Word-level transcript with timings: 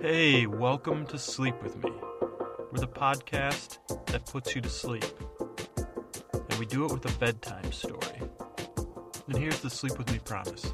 Hey, 0.00 0.46
welcome 0.46 1.04
to 1.06 1.18
Sleep 1.18 1.60
With 1.60 1.82
Me. 1.82 1.90
We're 2.70 2.78
the 2.78 2.86
podcast 2.86 3.78
that 4.06 4.26
puts 4.26 4.54
you 4.54 4.60
to 4.60 4.68
sleep. 4.68 5.04
And 5.76 6.54
we 6.60 6.66
do 6.66 6.84
it 6.84 6.92
with 6.92 7.04
a 7.04 7.18
bedtime 7.18 7.72
story. 7.72 8.22
And 9.26 9.36
here's 9.36 9.58
the 9.58 9.68
Sleep 9.68 9.98
With 9.98 10.12
Me 10.12 10.20
promise 10.20 10.72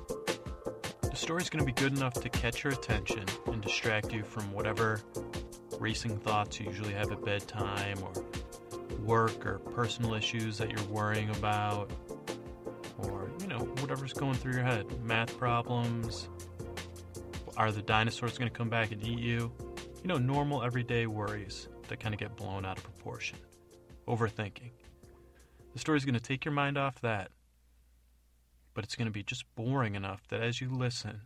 the 1.00 1.16
story's 1.16 1.48
going 1.48 1.64
to 1.64 1.64
be 1.64 1.72
good 1.72 1.96
enough 1.96 2.12
to 2.14 2.28
catch 2.28 2.64
your 2.64 2.74
attention 2.74 3.24
and 3.46 3.62
distract 3.62 4.12
you 4.12 4.24
from 4.24 4.52
whatever 4.52 5.00
racing 5.80 6.18
thoughts 6.18 6.60
you 6.60 6.66
usually 6.66 6.92
have 6.92 7.10
at 7.10 7.24
bedtime 7.24 7.96
or 8.02 8.12
work 9.00 9.46
or 9.46 9.58
personal 9.58 10.12
issues 10.12 10.58
that 10.58 10.70
you're 10.70 10.88
worrying 10.88 11.30
about 11.30 11.90
or, 12.98 13.30
you 13.40 13.46
know, 13.46 13.60
whatever's 13.80 14.12
going 14.12 14.34
through 14.34 14.52
your 14.52 14.64
head. 14.64 14.84
Math 15.02 15.38
problems. 15.38 16.28
Are 17.56 17.70
the 17.70 17.82
dinosaurs 17.82 18.36
going 18.36 18.50
to 18.50 18.56
come 18.56 18.68
back 18.68 18.90
and 18.90 19.00
eat 19.04 19.20
you? 19.20 19.52
You 20.02 20.08
know, 20.08 20.18
normal 20.18 20.64
everyday 20.64 21.06
worries 21.06 21.68
that 21.88 22.00
kind 22.00 22.12
of 22.12 22.18
get 22.18 22.36
blown 22.36 22.64
out 22.64 22.78
of 22.78 22.84
proportion. 22.84 23.38
Overthinking. 24.08 24.72
The 25.72 25.78
story's 25.78 26.04
going 26.04 26.14
to 26.14 26.20
take 26.20 26.44
your 26.44 26.52
mind 26.52 26.76
off 26.76 27.00
that, 27.02 27.30
but 28.74 28.82
it's 28.82 28.96
going 28.96 29.06
to 29.06 29.12
be 29.12 29.22
just 29.22 29.44
boring 29.54 29.94
enough 29.94 30.26
that 30.28 30.40
as 30.40 30.60
you 30.60 30.68
listen, 30.68 31.22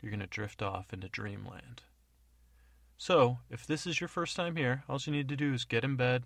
you're 0.00 0.10
going 0.10 0.20
to 0.20 0.26
drift 0.26 0.62
off 0.62 0.92
into 0.92 1.08
dreamland. 1.08 1.82
So, 2.96 3.38
if 3.50 3.66
this 3.66 3.84
is 3.84 4.00
your 4.00 4.08
first 4.08 4.36
time 4.36 4.54
here, 4.54 4.84
all 4.88 4.98
you 5.04 5.12
need 5.12 5.28
to 5.28 5.36
do 5.36 5.54
is 5.54 5.64
get 5.64 5.84
in 5.84 5.96
bed, 5.96 6.22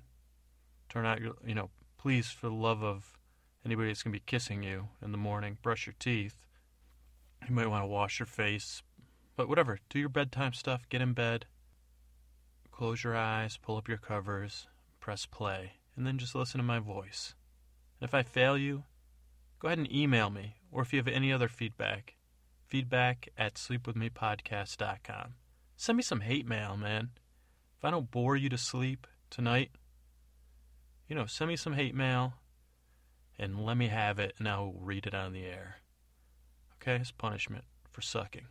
turn 0.90 1.06
out 1.06 1.20
your, 1.20 1.34
you 1.46 1.54
know, 1.54 1.70
please, 1.96 2.30
for 2.30 2.48
the 2.48 2.54
love 2.54 2.82
of 2.82 3.18
anybody 3.64 3.88
that's 3.88 4.02
going 4.02 4.12
to 4.12 4.18
be 4.18 4.24
kissing 4.26 4.62
you 4.62 4.88
in 5.02 5.12
the 5.12 5.18
morning, 5.18 5.56
brush 5.62 5.86
your 5.86 5.94
teeth. 5.98 6.46
You 7.48 7.54
might 7.54 7.68
want 7.68 7.82
to 7.82 7.88
wash 7.88 8.20
your 8.20 8.26
face, 8.26 8.82
but 9.36 9.48
whatever. 9.48 9.78
Do 9.88 9.98
your 9.98 10.08
bedtime 10.08 10.52
stuff, 10.52 10.88
get 10.88 11.02
in 11.02 11.12
bed, 11.12 11.46
close 12.70 13.02
your 13.02 13.16
eyes, 13.16 13.56
pull 13.56 13.76
up 13.76 13.88
your 13.88 13.98
covers, 13.98 14.66
press 15.00 15.26
play, 15.26 15.72
and 15.96 16.06
then 16.06 16.18
just 16.18 16.34
listen 16.34 16.58
to 16.58 16.64
my 16.64 16.78
voice. 16.78 17.34
And 18.00 18.08
if 18.08 18.14
I 18.14 18.22
fail 18.22 18.56
you, 18.56 18.84
go 19.58 19.68
ahead 19.68 19.78
and 19.78 19.92
email 19.92 20.30
me, 20.30 20.56
or 20.70 20.82
if 20.82 20.92
you 20.92 20.98
have 20.98 21.08
any 21.08 21.32
other 21.32 21.48
feedback, 21.48 22.14
feedback 22.66 23.28
at 23.36 23.54
sleepwithmepodcast.com. 23.54 25.34
Send 25.76 25.96
me 25.96 26.02
some 26.02 26.20
hate 26.20 26.46
mail, 26.46 26.76
man. 26.76 27.10
If 27.76 27.84
I 27.84 27.90
don't 27.90 28.10
bore 28.10 28.36
you 28.36 28.48
to 28.48 28.58
sleep 28.58 29.06
tonight, 29.30 29.72
you 31.08 31.16
know, 31.16 31.26
send 31.26 31.48
me 31.48 31.56
some 31.56 31.74
hate 31.74 31.94
mail 31.94 32.34
and 33.38 33.64
let 33.64 33.76
me 33.76 33.88
have 33.88 34.18
it 34.18 34.34
and 34.38 34.48
I'll 34.48 34.74
read 34.78 35.06
it 35.06 35.14
on 35.14 35.32
the 35.32 35.44
air. 35.44 35.81
Okay? 36.82 36.96
It's 36.96 37.12
punishment 37.12 37.64
for 37.90 38.00
sucking. 38.00 38.46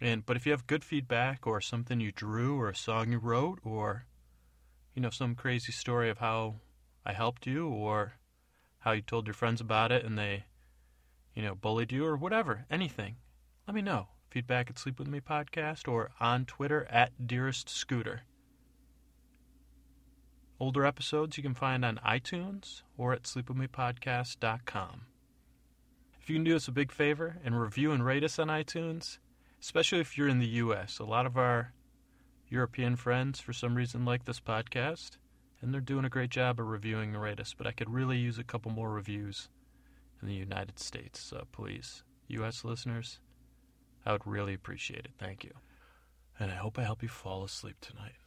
And 0.00 0.26
but 0.26 0.36
if 0.36 0.44
you 0.44 0.52
have 0.52 0.66
good 0.66 0.84
feedback 0.84 1.46
or 1.46 1.60
something 1.60 2.00
you 2.00 2.12
drew 2.12 2.58
or 2.58 2.68
a 2.68 2.76
song 2.76 3.12
you 3.12 3.18
wrote 3.18 3.60
or 3.64 4.06
you 4.94 5.00
know 5.00 5.10
some 5.10 5.34
crazy 5.34 5.72
story 5.72 6.10
of 6.10 6.18
how 6.18 6.56
I 7.06 7.12
helped 7.12 7.46
you 7.46 7.68
or 7.68 8.14
how 8.80 8.92
you 8.92 9.00
told 9.00 9.26
your 9.26 9.34
friends 9.34 9.60
about 9.60 9.92
it 9.92 10.04
and 10.04 10.18
they 10.18 10.44
you 11.34 11.42
know 11.42 11.54
bullied 11.54 11.92
you 11.92 12.04
or 12.04 12.16
whatever, 12.16 12.66
anything. 12.68 13.16
Let 13.66 13.74
me 13.74 13.82
know 13.82 14.08
feedback 14.28 14.70
at 14.70 14.78
Sleep 14.78 14.98
With 14.98 15.08
Me 15.08 15.20
Podcast 15.20 15.86
or 15.86 16.10
on 16.18 16.46
Twitter 16.46 16.86
at 16.90 17.26
Dearest 17.26 17.68
Scooter. 17.68 18.22
Older 20.58 20.84
episodes 20.84 21.36
you 21.36 21.42
can 21.42 21.54
find 21.54 21.84
on 21.84 22.00
iTunes 22.04 22.82
or 22.96 23.12
at 23.12 23.22
sleepwithmepodcast.com. 23.22 25.02
If 26.22 26.30
you 26.30 26.36
can 26.36 26.44
do 26.44 26.54
us 26.54 26.68
a 26.68 26.72
big 26.72 26.92
favor 26.92 27.38
and 27.44 27.60
review 27.60 27.90
and 27.90 28.06
rate 28.06 28.22
us 28.22 28.38
on 28.38 28.46
iTunes, 28.46 29.18
especially 29.60 29.98
if 29.98 30.16
you're 30.16 30.28
in 30.28 30.38
the 30.38 30.46
U.S., 30.46 31.00
a 31.00 31.04
lot 31.04 31.26
of 31.26 31.36
our 31.36 31.72
European 32.48 32.94
friends, 32.94 33.40
for 33.40 33.52
some 33.52 33.74
reason, 33.74 34.04
like 34.04 34.24
this 34.24 34.38
podcast, 34.38 35.16
and 35.60 35.74
they're 35.74 35.80
doing 35.80 36.04
a 36.04 36.08
great 36.08 36.30
job 36.30 36.60
of 36.60 36.68
reviewing 36.68 37.14
and 37.14 37.20
rate 37.20 37.40
us, 37.40 37.56
but 37.58 37.66
I 37.66 37.72
could 37.72 37.90
really 37.90 38.18
use 38.18 38.38
a 38.38 38.44
couple 38.44 38.70
more 38.70 38.92
reviews 38.92 39.48
in 40.20 40.28
the 40.28 40.34
United 40.34 40.78
States, 40.78 41.18
so 41.18 41.48
please, 41.50 42.04
U.S. 42.28 42.64
listeners, 42.64 43.18
I 44.06 44.12
would 44.12 44.24
really 44.24 44.54
appreciate 44.54 45.04
it. 45.06 45.14
Thank 45.18 45.42
you. 45.42 45.54
And 46.38 46.52
I 46.52 46.54
hope 46.54 46.78
I 46.78 46.84
help 46.84 47.02
you 47.02 47.08
fall 47.08 47.42
asleep 47.42 47.78
tonight. 47.80 48.21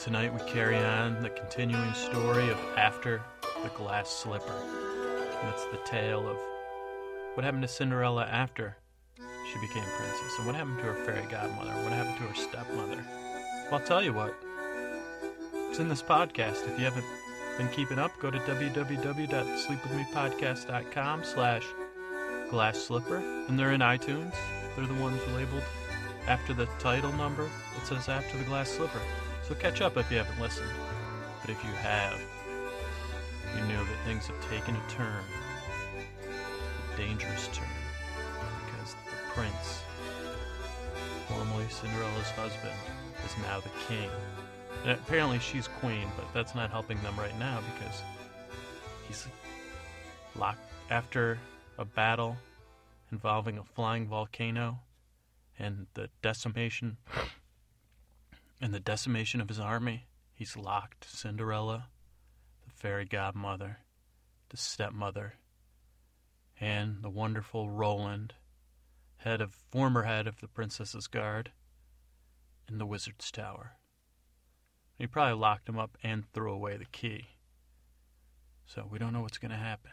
Tonight 0.00 0.32
we 0.32 0.40
carry 0.50 0.78
on 0.78 1.22
the 1.22 1.28
continuing 1.28 1.92
story 1.92 2.48
of 2.48 2.58
After 2.78 3.20
the 3.62 3.68
Glass 3.70 4.08
Slipper. 4.08 4.50
And 4.50 5.50
it's 5.50 5.66
the 5.66 5.76
tale 5.84 6.26
of 6.26 6.38
what 7.34 7.44
happened 7.44 7.64
to 7.64 7.68
Cinderella 7.68 8.24
after 8.24 8.78
she 9.18 9.60
became 9.60 9.84
princess, 9.84 10.38
and 10.38 10.46
what 10.46 10.54
happened 10.54 10.78
to 10.78 10.84
her 10.84 10.94
fairy 11.04 11.26
godmother, 11.30 11.72
what 11.82 11.92
happened 11.92 12.16
to 12.16 12.22
her 12.22 12.34
stepmother. 12.34 13.04
Well, 13.70 13.78
I'll 13.78 13.86
tell 13.86 14.02
you 14.02 14.14
what, 14.14 14.34
it's 15.68 15.78
in 15.78 15.90
this 15.90 16.02
podcast. 16.02 16.66
If 16.66 16.78
you 16.78 16.86
haven't 16.86 17.04
been 17.58 17.68
keeping 17.68 17.98
up, 17.98 18.10
go 18.20 18.30
to 18.30 18.38
www.sleepwithmepodcast.com 18.38 21.24
slash 21.24 21.66
glass 22.48 22.78
slipper, 22.78 23.18
and 23.48 23.58
they're 23.58 23.72
in 23.72 23.82
iTunes. 23.82 24.34
They're 24.76 24.86
the 24.86 24.94
ones 24.94 25.20
labeled 25.34 25.64
after 26.26 26.54
the 26.54 26.64
title 26.78 27.12
number. 27.12 27.44
It 27.44 27.86
says 27.86 28.08
after 28.08 28.38
the 28.38 28.44
glass 28.44 28.70
slipper. 28.70 29.02
So 29.50 29.56
catch 29.56 29.82
up 29.82 29.98
if 29.98 30.10
you 30.10 30.16
haven't 30.16 30.40
listened. 30.40 30.70
But 31.42 31.50
if 31.50 31.62
you 31.64 31.72
have, 31.72 32.18
you 33.56 33.62
know 33.62 33.84
that 33.84 34.04
things 34.06 34.28
have 34.28 34.40
taken 34.48 34.76
a 34.76 34.82
turn, 34.88 35.24
a 36.94 36.96
dangerous 36.96 37.48
turn, 37.48 37.66
because 38.64 38.94
the 38.94 39.32
prince, 39.34 39.82
formerly 41.26 41.68
Cinderella's 41.68 42.30
husband, 42.30 42.78
is 43.26 43.36
now 43.42 43.60
the 43.60 43.70
king 43.88 44.08
and 44.84 44.92
apparently 44.92 45.38
she's 45.38 45.68
queen, 45.68 46.06
but 46.16 46.26
that's 46.32 46.54
not 46.54 46.70
helping 46.70 47.00
them 47.02 47.18
right 47.18 47.36
now 47.38 47.60
because 47.74 48.02
he's 49.06 49.26
locked 50.36 50.64
after 50.90 51.38
a 51.78 51.84
battle 51.84 52.36
involving 53.12 53.58
a 53.58 53.64
flying 53.64 54.06
volcano 54.06 54.78
and 55.58 55.86
the 55.94 56.08
decimation 56.22 56.96
and 58.60 58.74
the 58.74 58.80
decimation 58.80 59.40
of 59.40 59.48
his 59.48 59.60
army. 59.60 60.06
He's 60.34 60.56
locked 60.56 61.06
Cinderella, 61.08 61.88
the 62.64 62.70
fairy 62.70 63.04
godmother, 63.04 63.78
the 64.50 64.56
stepmother, 64.56 65.34
and 66.60 67.02
the 67.02 67.10
wonderful 67.10 67.70
Roland, 67.70 68.34
head 69.18 69.40
of 69.40 69.54
former 69.70 70.02
head 70.02 70.26
of 70.26 70.40
the 70.40 70.48
princess's 70.48 71.06
guard, 71.06 71.52
in 72.68 72.78
the 72.78 72.86
wizard's 72.86 73.30
tower. 73.30 73.72
He 74.96 75.06
probably 75.06 75.38
locked 75.38 75.68
him 75.68 75.78
up 75.78 75.96
and 76.02 76.30
threw 76.32 76.52
away 76.52 76.76
the 76.76 76.84
key. 76.84 77.28
So 78.66 78.86
we 78.88 78.98
don't 78.98 79.12
know 79.12 79.22
what's 79.22 79.38
going 79.38 79.50
to 79.50 79.56
happen. 79.56 79.92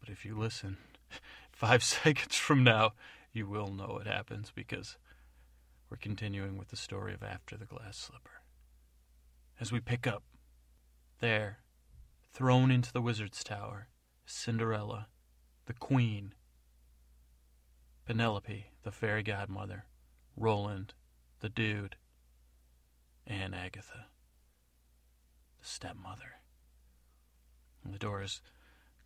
But 0.00 0.08
if 0.08 0.24
you 0.24 0.36
listen, 0.36 0.78
five 1.52 1.82
seconds 1.84 2.36
from 2.36 2.64
now, 2.64 2.92
you 3.32 3.46
will 3.46 3.72
know 3.72 3.94
what 3.94 4.06
happens 4.06 4.52
because 4.54 4.96
we're 5.92 5.96
continuing 5.96 6.56
with 6.56 6.68
the 6.68 6.76
story 6.76 7.12
of 7.12 7.22
After 7.22 7.54
the 7.54 7.66
Glass 7.66 7.98
Slipper. 7.98 8.40
As 9.60 9.70
we 9.70 9.78
pick 9.78 10.06
up, 10.06 10.22
there, 11.20 11.58
thrown 12.32 12.70
into 12.70 12.90
the 12.90 13.02
wizard's 13.02 13.44
tower, 13.44 13.88
Cinderella, 14.24 15.08
the 15.66 15.74
queen, 15.74 16.32
Penelope, 18.06 18.72
the 18.84 18.90
fairy 18.90 19.22
godmother, 19.22 19.84
Roland, 20.34 20.94
the 21.40 21.50
dude, 21.50 21.96
and 23.26 23.54
Agatha 23.54 24.06
the 25.60 25.66
stepmother. 25.66 26.40
And 27.84 27.92
the 27.92 27.98
door 27.98 28.22
is 28.22 28.40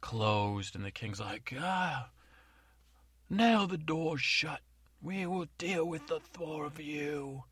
closed, 0.01 0.77
and 0.77 0.85
the 0.85 0.93
king's 0.93 1.19
like, 1.19 1.53
ah, 1.61 2.11
now 3.29 3.67
the 3.67 3.77
door's 3.77 4.23
shut. 4.23 4.61
We 5.03 5.27
will 5.27 5.47
deal 5.59 5.85
with 5.85 6.07
the 6.09 6.21
four 6.21 6.65
of 6.67 6.81
you. 6.81 7.45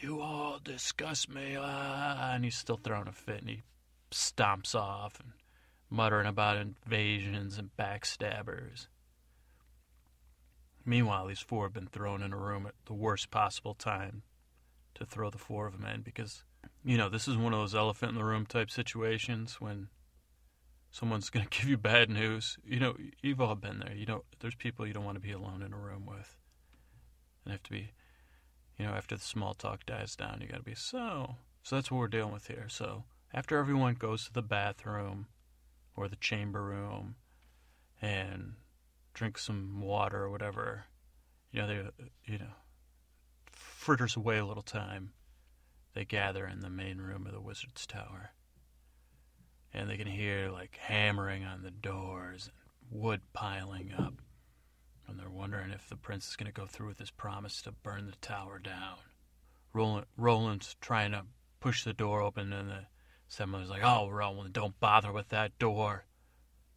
You 0.00 0.20
all 0.20 0.58
disgust 0.62 1.32
me. 1.32 1.56
Ah, 1.58 2.34
and 2.34 2.44
he's 2.44 2.56
still 2.56 2.76
throwing 2.76 3.08
a 3.08 3.12
fit, 3.12 3.40
and 3.40 3.48
he 3.48 3.62
stomps 4.10 4.74
off 4.74 5.18
and 5.20 5.32
muttering 5.88 6.26
about 6.26 6.58
invasions 6.58 7.56
and 7.56 7.70
backstabbers. 7.78 8.88
Meanwhile, 10.84 11.26
these 11.26 11.40
four 11.40 11.64
have 11.64 11.72
been 11.72 11.88
thrown 11.88 12.22
in 12.22 12.32
a 12.32 12.36
room 12.36 12.66
at 12.66 12.74
the 12.84 12.94
worst 12.94 13.30
possible 13.30 13.74
time 13.74 14.22
to 14.94 15.04
throw 15.04 15.30
the 15.30 15.38
four 15.38 15.66
of 15.66 15.72
them 15.72 15.84
in 15.84 16.02
because 16.02 16.44
you 16.84 16.96
know, 16.96 17.08
this 17.08 17.26
is 17.26 17.36
one 17.36 17.52
of 17.52 17.58
those 17.58 17.74
elephant 17.74 18.12
in 18.12 18.18
the 18.18 18.24
room 18.24 18.46
type 18.46 18.70
situations 18.70 19.60
when 19.60 19.88
someone's 20.90 21.30
going 21.30 21.46
to 21.46 21.58
give 21.58 21.68
you 21.68 21.76
bad 21.76 22.08
news. 22.08 22.56
You 22.64 22.80
know, 22.80 22.96
you've 23.22 23.40
all 23.40 23.56
been 23.56 23.80
there. 23.80 23.94
You 23.94 24.06
know, 24.06 24.24
there's 24.40 24.54
people 24.54 24.86
you 24.86 24.92
don't 24.92 25.04
want 25.04 25.16
to 25.16 25.20
be 25.20 25.32
alone 25.32 25.62
in 25.62 25.72
a 25.72 25.78
room 25.78 26.06
with. 26.06 26.36
And 27.46 27.52
have 27.52 27.62
to 27.62 27.70
be, 27.70 27.92
you 28.76 28.84
know, 28.84 28.92
after 28.92 29.14
the 29.14 29.22
small 29.22 29.54
talk 29.54 29.86
dies 29.86 30.16
down, 30.16 30.40
you 30.40 30.48
got 30.48 30.58
to 30.58 30.62
be, 30.62 30.74
so, 30.74 31.36
So 31.62 31.74
that's 31.74 31.90
what 31.90 31.98
we're 31.98 32.08
dealing 32.08 32.32
with 32.32 32.46
here. 32.46 32.66
So 32.68 33.02
after 33.34 33.58
everyone 33.58 33.94
goes 33.94 34.24
to 34.26 34.32
the 34.32 34.40
bathroom 34.40 35.26
or 35.96 36.06
the 36.06 36.14
chamber 36.14 36.62
room 36.62 37.16
and 38.00 38.54
drinks 39.14 39.44
some 39.44 39.80
water 39.80 40.22
or 40.22 40.30
whatever, 40.30 40.84
you 41.50 41.60
know, 41.60 41.66
they, 41.66 41.82
you 42.24 42.38
know, 42.38 42.54
fritters 43.50 44.14
away 44.14 44.38
a 44.38 44.44
little 44.44 44.62
time, 44.62 45.12
they 45.94 46.04
gather 46.04 46.46
in 46.46 46.60
the 46.60 46.70
main 46.70 46.98
room 46.98 47.26
of 47.26 47.32
the 47.32 47.40
wizard's 47.40 47.84
tower. 47.86 48.30
And 49.72 49.90
they 49.90 49.96
can 49.96 50.06
hear 50.06 50.50
like 50.50 50.78
hammering 50.80 51.44
on 51.44 51.62
the 51.62 51.70
doors 51.70 52.48
and 52.48 53.00
wood 53.00 53.22
piling 53.32 53.92
up. 53.98 54.14
And 55.08 55.18
they're 55.18 55.30
wondering 55.30 55.70
if 55.70 55.88
the 55.88 55.96
prince 55.96 56.28
is 56.28 56.36
going 56.36 56.52
to 56.52 56.60
go 56.60 56.66
through 56.66 56.88
with 56.88 56.98
his 56.98 57.10
promise 57.10 57.62
to 57.62 57.72
burn 57.72 58.06
the 58.06 58.16
tower 58.16 58.58
down. 58.58 58.98
Roland, 59.72 60.06
Roland's 60.16 60.74
trying 60.80 61.12
to 61.12 61.22
push 61.60 61.84
the 61.84 61.92
door 61.92 62.22
open, 62.22 62.52
and 62.52 62.70
the 62.70 62.86
assembly's 63.28 63.68
like, 63.68 63.82
"Oh, 63.84 64.08
Roland, 64.08 64.52
don't 64.52 64.78
bother 64.80 65.12
with 65.12 65.28
that 65.28 65.58
door. 65.58 66.06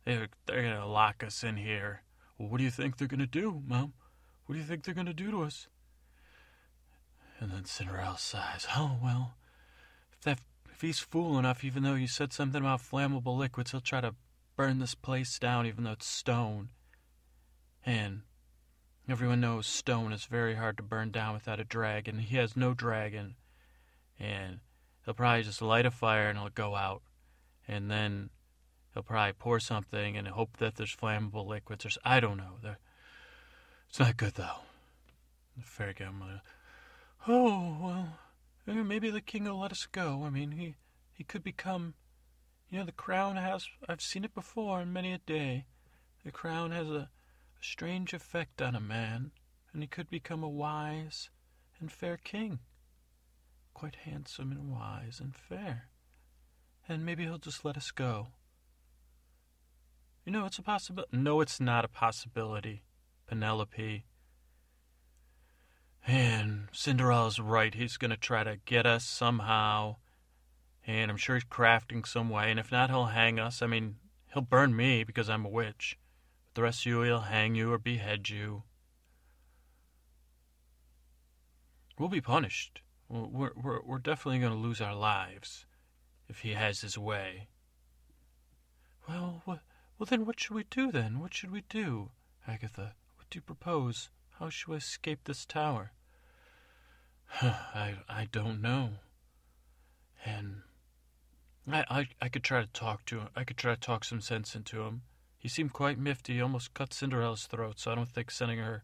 They're 0.06 0.28
they're 0.46 0.62
going 0.64 0.76
to 0.76 0.86
lock 0.86 1.24
us 1.24 1.44
in 1.44 1.58
here." 1.58 2.04
Well, 2.38 2.50
what 2.50 2.58
do 2.58 2.64
you 2.64 2.72
think 2.72 2.98
they're 2.98 3.08
going 3.08 3.20
to 3.20 3.26
do, 3.26 3.62
Mom? 3.66 3.94
What 4.46 4.54
do 4.54 4.60
you 4.60 4.66
think 4.66 4.84
they're 4.84 4.94
going 4.94 5.08
to 5.08 5.14
do 5.14 5.30
to 5.32 5.44
us? 5.44 5.68
And 7.40 7.52
then 7.52 7.66
Cinderella 7.66 8.18
sighs. 8.18 8.68
Oh, 8.76 8.98
well, 9.02 9.36
if, 10.12 10.22
that, 10.22 10.40
if 10.72 10.82
he's 10.82 11.00
fool 11.00 11.38
enough, 11.38 11.64
even 11.64 11.84
though 11.84 11.96
you 11.96 12.08
said 12.08 12.34
something 12.34 12.62
about 12.62 12.82
flammable 12.82 13.38
liquids, 13.38 13.72
he'll 13.72 13.82
try 13.82 14.02
to 14.02 14.16
burn 14.56 14.80
this 14.80 14.96
place 14.96 15.38
down, 15.38 15.66
even 15.66 15.84
though 15.84 15.92
it's 15.92 16.08
stone. 16.08 16.70
And 17.86 18.22
everyone 19.08 19.42
knows 19.42 19.68
stone 19.68 20.14
is 20.14 20.26
very 20.26 20.56
hard 20.56 20.78
to 20.78 20.84
burn 20.84 21.12
down 21.12 21.34
without 21.34 21.60
a 21.60 21.64
dragon. 21.64 22.20
He 22.20 22.38
has 22.38 22.56
no 22.56 22.74
dragon. 22.74 23.36
And 24.20 24.60
he'll 25.06 25.14
probably 25.14 25.44
just 25.44 25.62
light 25.62 25.86
a 25.86 25.92
fire 25.92 26.30
and 26.30 26.38
it'll 26.38 26.50
go 26.50 26.76
out. 26.76 27.02
And 27.68 27.90
then 27.90 28.30
he'll 28.94 29.04
probably 29.04 29.34
pour 29.34 29.60
something 29.60 30.18
and 30.18 30.28
hope 30.28 30.58
that 30.58 30.76
there's 30.76 30.96
flammable 30.96 31.48
liquids 31.48 31.86
or 31.86 31.90
I 32.04 32.20
don't 32.20 32.38
know. 32.38 32.58
They're, 32.62 32.80
it's 33.90 34.00
not 34.00 34.18
good 34.18 34.36
though. 34.36 34.62
The 35.58 35.64
fairy 35.64 35.94
godmother. 35.94 36.42
Oh 37.28 37.78
well, 37.82 38.20
eh, 38.68 38.82
maybe 38.82 39.10
the 39.10 39.22
king 39.22 39.44
will 39.44 39.60
let 39.60 39.72
us 39.72 39.88
go. 39.92 40.24
I 40.26 40.30
mean, 40.30 40.52
he 40.52 40.76
he 41.12 41.24
could 41.24 41.44
become. 41.44 41.96
You 42.70 42.80
know, 42.80 42.86
the 42.86 42.92
crown 42.92 43.36
has. 43.36 43.68
I've 43.88 44.02
seen 44.02 44.24
it 44.24 44.34
before 44.34 44.82
in 44.82 44.94
many 44.94 45.12
a 45.12 45.18
day. 45.18 45.66
The 46.24 46.32
crown 46.32 46.72
has 46.72 46.88
a, 46.88 47.10
a 47.60 47.66
strange 47.66 48.14
effect 48.14 48.62
on 48.62 48.76
a 48.76 48.80
man, 48.80 49.32
and 49.74 49.82
he 49.82 49.88
could 49.88 50.10
become 50.10 50.44
a 50.44 50.50
wise 50.50 51.30
and 51.80 51.92
fair 51.92 52.18
king. 52.18 52.60
Quite 53.74 53.96
handsome 54.06 54.52
and 54.52 54.72
wise 54.72 55.20
and 55.20 55.36
fair. 55.36 55.90
And 56.88 57.06
maybe 57.06 57.24
he'll 57.24 57.38
just 57.38 57.64
let 57.64 57.78
us 57.78 57.92
go. 57.92 58.28
You 60.26 60.32
know, 60.32 60.46
it's 60.46 60.58
a 60.58 60.64
possibility. 60.64 61.18
No, 61.18 61.42
it's 61.42 61.60
not 61.60 61.86
a 61.86 61.90
possibility, 61.90 62.84
Penelope. 63.28 64.06
And 66.06 66.68
Cinderella's 66.72 67.40
right. 67.40 67.74
He's 67.74 67.98
going 67.98 68.12
to 68.12 68.18
try 68.18 68.44
to 68.44 68.58
get 68.66 68.86
us 68.86 69.06
somehow. 69.06 69.98
And 70.86 71.12
I'm 71.12 71.18
sure 71.18 71.36
he's 71.36 71.46
crafting 71.46 72.08
some 72.08 72.30
way. 72.30 72.50
And 72.50 72.60
if 72.60 72.72
not, 72.72 72.90
he'll 72.90 73.06
hang 73.06 73.40
us. 73.40 73.62
I 73.62 73.68
mean, 73.68 73.98
he'll 74.34 74.42
burn 74.42 74.76
me 74.76 75.04
because 75.04 75.30
I'm 75.30 75.46
a 75.46 75.50
witch. 75.50 75.98
But 76.60 76.64
the 76.64 76.66
rest 76.66 76.82
of 76.82 76.86
you, 76.88 77.02
he'll 77.04 77.22
hang 77.22 77.56
you 77.56 77.72
or 77.72 77.78
behead 77.78 78.28
you. 78.28 78.64
We'll 81.98 82.10
be 82.10 82.20
punished. 82.20 82.82
We're, 83.08 83.52
we're, 83.56 83.82
we're 83.82 83.98
definitely 83.98 84.40
going 84.40 84.52
to 84.52 84.60
lose 84.60 84.82
our 84.82 84.94
lives 84.94 85.66
if 86.28 86.40
he 86.40 86.56
has 86.56 86.82
his 86.82 86.98
way. 86.98 87.48
Well, 89.08 89.42
what, 89.46 89.62
well, 89.98 90.06
then 90.06 90.26
what 90.26 90.38
should 90.38 90.54
we 90.54 90.66
do 90.70 90.92
then? 90.92 91.20
What 91.20 91.34
should 91.34 91.50
we 91.50 91.64
do? 91.70 92.12
Agatha, 92.46 92.94
what 93.16 93.30
do 93.30 93.38
you 93.38 93.42
propose? 93.42 94.10
How 94.38 94.50
shall 94.50 94.74
we 94.74 94.80
escape 94.80 95.20
this 95.24 95.46
tower? 95.46 95.94
I 97.42 98.00
I 98.10 98.28
don't 98.34 98.62
know. 98.62 98.96
And 100.26 100.64
I, 101.72 101.86
I 101.90 102.08
I 102.22 102.28
could 102.28 102.44
try 102.44 102.60
to 102.60 102.68
talk 102.68 103.06
to 103.06 103.20
him. 103.20 103.30
I 103.34 103.46
could 103.46 103.58
try 103.58 103.76
to 103.76 103.80
talk 103.80 104.04
some 104.04 104.20
sense 104.20 104.56
into 104.56 104.82
him. 104.82 105.04
He 105.40 105.48
seemed 105.48 105.72
quite 105.72 105.98
mifty. 105.98 106.34
He 106.34 106.42
almost 106.42 106.74
cut 106.74 106.94
Cinderella's 106.94 107.46
throat, 107.46 107.80
so 107.80 107.92
I 107.92 107.96
don't 107.96 108.12
think 108.12 108.30
sending 108.30 108.60
her, 108.60 108.84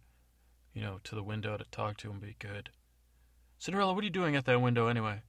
you 0.74 0.82
know, 0.82 1.00
to 1.04 1.14
the 1.14 1.22
window 1.22 1.58
to 1.58 1.66
talk 1.66 1.98
to 1.98 2.08
him 2.08 2.22
would 2.22 2.28
be 2.28 2.38
good. 2.40 2.70
Cinderella, 3.60 3.94
what 3.94 4.02
are 4.02 4.06
you 4.06 4.10
doing 4.10 4.38
at 4.38 4.46
that 4.46 4.62
window 4.62 4.88
anyway? 4.88 5.22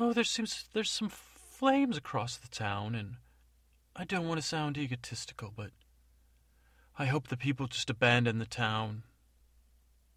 Oh, 0.00 0.14
there 0.14 0.24
seems 0.24 0.64
there's 0.72 0.90
some 0.90 1.10
flames 1.10 1.98
across 1.98 2.38
the 2.38 2.48
town, 2.48 2.94
and 2.94 3.16
I 3.94 4.04
don't 4.04 4.26
want 4.26 4.40
to 4.40 4.46
sound 4.46 4.78
egotistical, 4.78 5.52
but 5.54 5.70
I 6.98 7.04
hope 7.06 7.28
the 7.28 7.36
people 7.36 7.66
just 7.66 7.90
abandon 7.90 8.38
the 8.38 8.46
town. 8.46 9.02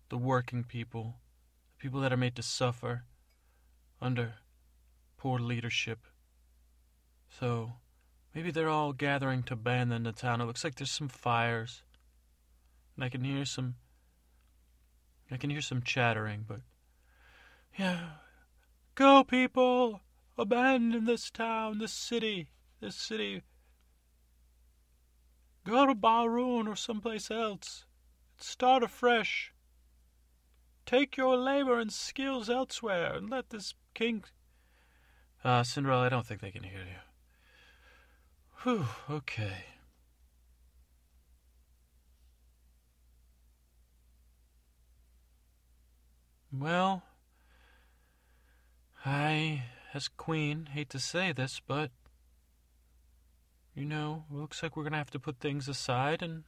The 0.08 0.18
working 0.18 0.64
people, 0.64 1.18
the 1.78 1.84
people 1.84 2.00
that 2.00 2.14
are 2.14 2.18
made 2.18 2.38
to 2.38 2.42
suffer 2.42 3.04
under 4.02 4.36
poor 5.18 5.40
leadership. 5.40 6.00
So 7.38 7.74
maybe 8.34 8.52
they're 8.52 8.70
all 8.70 8.94
gathering 8.94 9.44
to 9.44 9.54
abandon 9.54 10.04
the 10.04 10.12
town. 10.12 10.42
It 10.42 10.46
looks 10.46 10.64
like 10.64 10.76
there's 10.76 10.92
some 10.92 11.10
fires. 11.10 11.84
And 12.96 13.04
I 13.04 13.10
can 13.10 13.24
hear 13.24 13.46
some 13.46 13.76
I 15.32 15.38
can 15.38 15.52
hear 15.52 15.62
some 15.62 15.84
chattering, 15.84 16.46
but 16.48 16.62
yeah. 17.78 18.10
Go 18.96 19.24
people! 19.24 20.02
Abandon 20.38 21.06
this 21.06 21.30
town, 21.30 21.78
this 21.78 21.94
city, 21.94 22.50
this 22.80 22.96
city 22.96 23.44
Go 25.70 25.86
to 25.86 25.94
Bahroon 25.94 26.68
or 26.68 26.76
someplace 26.76 27.30
else. 27.30 27.86
Start 28.38 28.82
afresh. 28.82 29.54
Take 30.86 31.18
your 31.18 31.38
labor 31.38 31.80
and 31.80 31.94
skills 31.94 32.50
elsewhere 32.50 33.14
and 33.14 33.30
let 33.30 33.50
this 33.52 33.76
king. 33.94 34.24
Ah, 35.46 35.60
uh, 35.60 35.64
Cinderella, 35.64 36.08
I 36.08 36.10
don't 36.10 36.26
think 36.26 36.42
they 36.42 36.52
can 36.52 36.64
hear 36.64 36.80
you. 36.80 37.09
Whew, 38.64 38.86
okay. 39.10 39.64
Well, 46.52 47.04
I, 49.06 49.64
as 49.94 50.10
queen, 50.10 50.68
hate 50.74 50.90
to 50.90 51.00
say 51.00 51.32
this, 51.32 51.62
but 51.66 51.92
you 53.74 53.86
know, 53.86 54.26
it 54.30 54.36
looks 54.36 54.62
like 54.62 54.76
we're 54.76 54.84
going 54.84 54.92
to 54.92 54.98
have 54.98 55.12
to 55.12 55.20
put 55.20 55.40
things 55.40 55.70
aside 55.70 56.22
and 56.22 56.44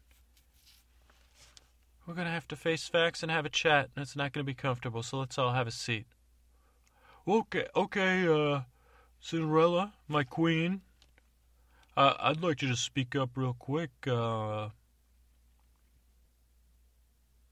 we're 2.06 2.14
going 2.14 2.28
to 2.28 2.34
have 2.34 2.48
to 2.50 2.58
face 2.58 2.90
facts 2.90 3.24
and 3.24 3.32
have 3.32 3.46
a 3.46 3.50
chat, 3.50 3.90
and 3.96 4.04
it's 4.04 4.18
not 4.18 4.34
going 4.34 4.46
to 4.46 4.52
be 4.52 4.54
comfortable, 4.54 5.02
so 5.02 5.20
let's 5.20 5.38
all 5.38 5.54
have 5.54 5.68
a 5.68 5.72
seat. 5.72 6.08
Okay, 7.26 7.68
okay, 7.74 8.28
uh, 8.28 8.62
Cinderella, 9.22 9.94
my 10.10 10.26
queen. 10.26 10.82
Uh, 11.98 12.14
I'd 12.20 12.42
like 12.42 12.62
you 12.62 12.70
to 12.70 12.78
speak 12.78 13.18
up 13.18 13.32
real 13.36 13.54
quick. 13.54 13.92
Uh, 14.08 14.70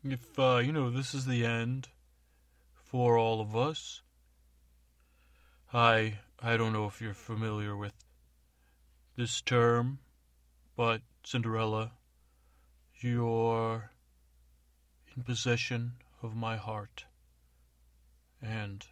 if, 0.01 0.39
uh, 0.39 0.61
you 0.63 0.71
know, 0.71 0.89
this 0.89 1.13
is 1.13 1.25
the 1.25 1.45
end 1.45 1.89
for 2.73 3.17
all 3.17 3.41
of 3.41 3.53
us. 3.53 4.01
I, 5.73 6.19
I 6.41 6.55
don't 6.55 6.71
know 6.71 6.85
if 6.85 7.01
you're 7.01 7.13
familiar 7.13 7.75
with 7.75 7.91
this 9.17 9.41
term, 9.41 9.99
but 10.77 11.01
Cinderella, 11.25 11.91
you're 13.01 13.91
in 15.17 15.23
possession 15.23 15.95
of 16.23 16.33
my 16.33 16.55
heart, 16.55 17.03
and 18.41 18.85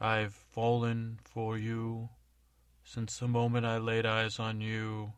I've 0.00 0.34
fallen 0.34 1.20
for 1.22 1.56
you 1.56 2.08
since 2.84 3.18
the 3.18 3.28
moment 3.28 3.66
I 3.66 3.78
laid 3.78 4.06
eyes 4.06 4.38
on 4.38 4.60
you. 4.60 5.12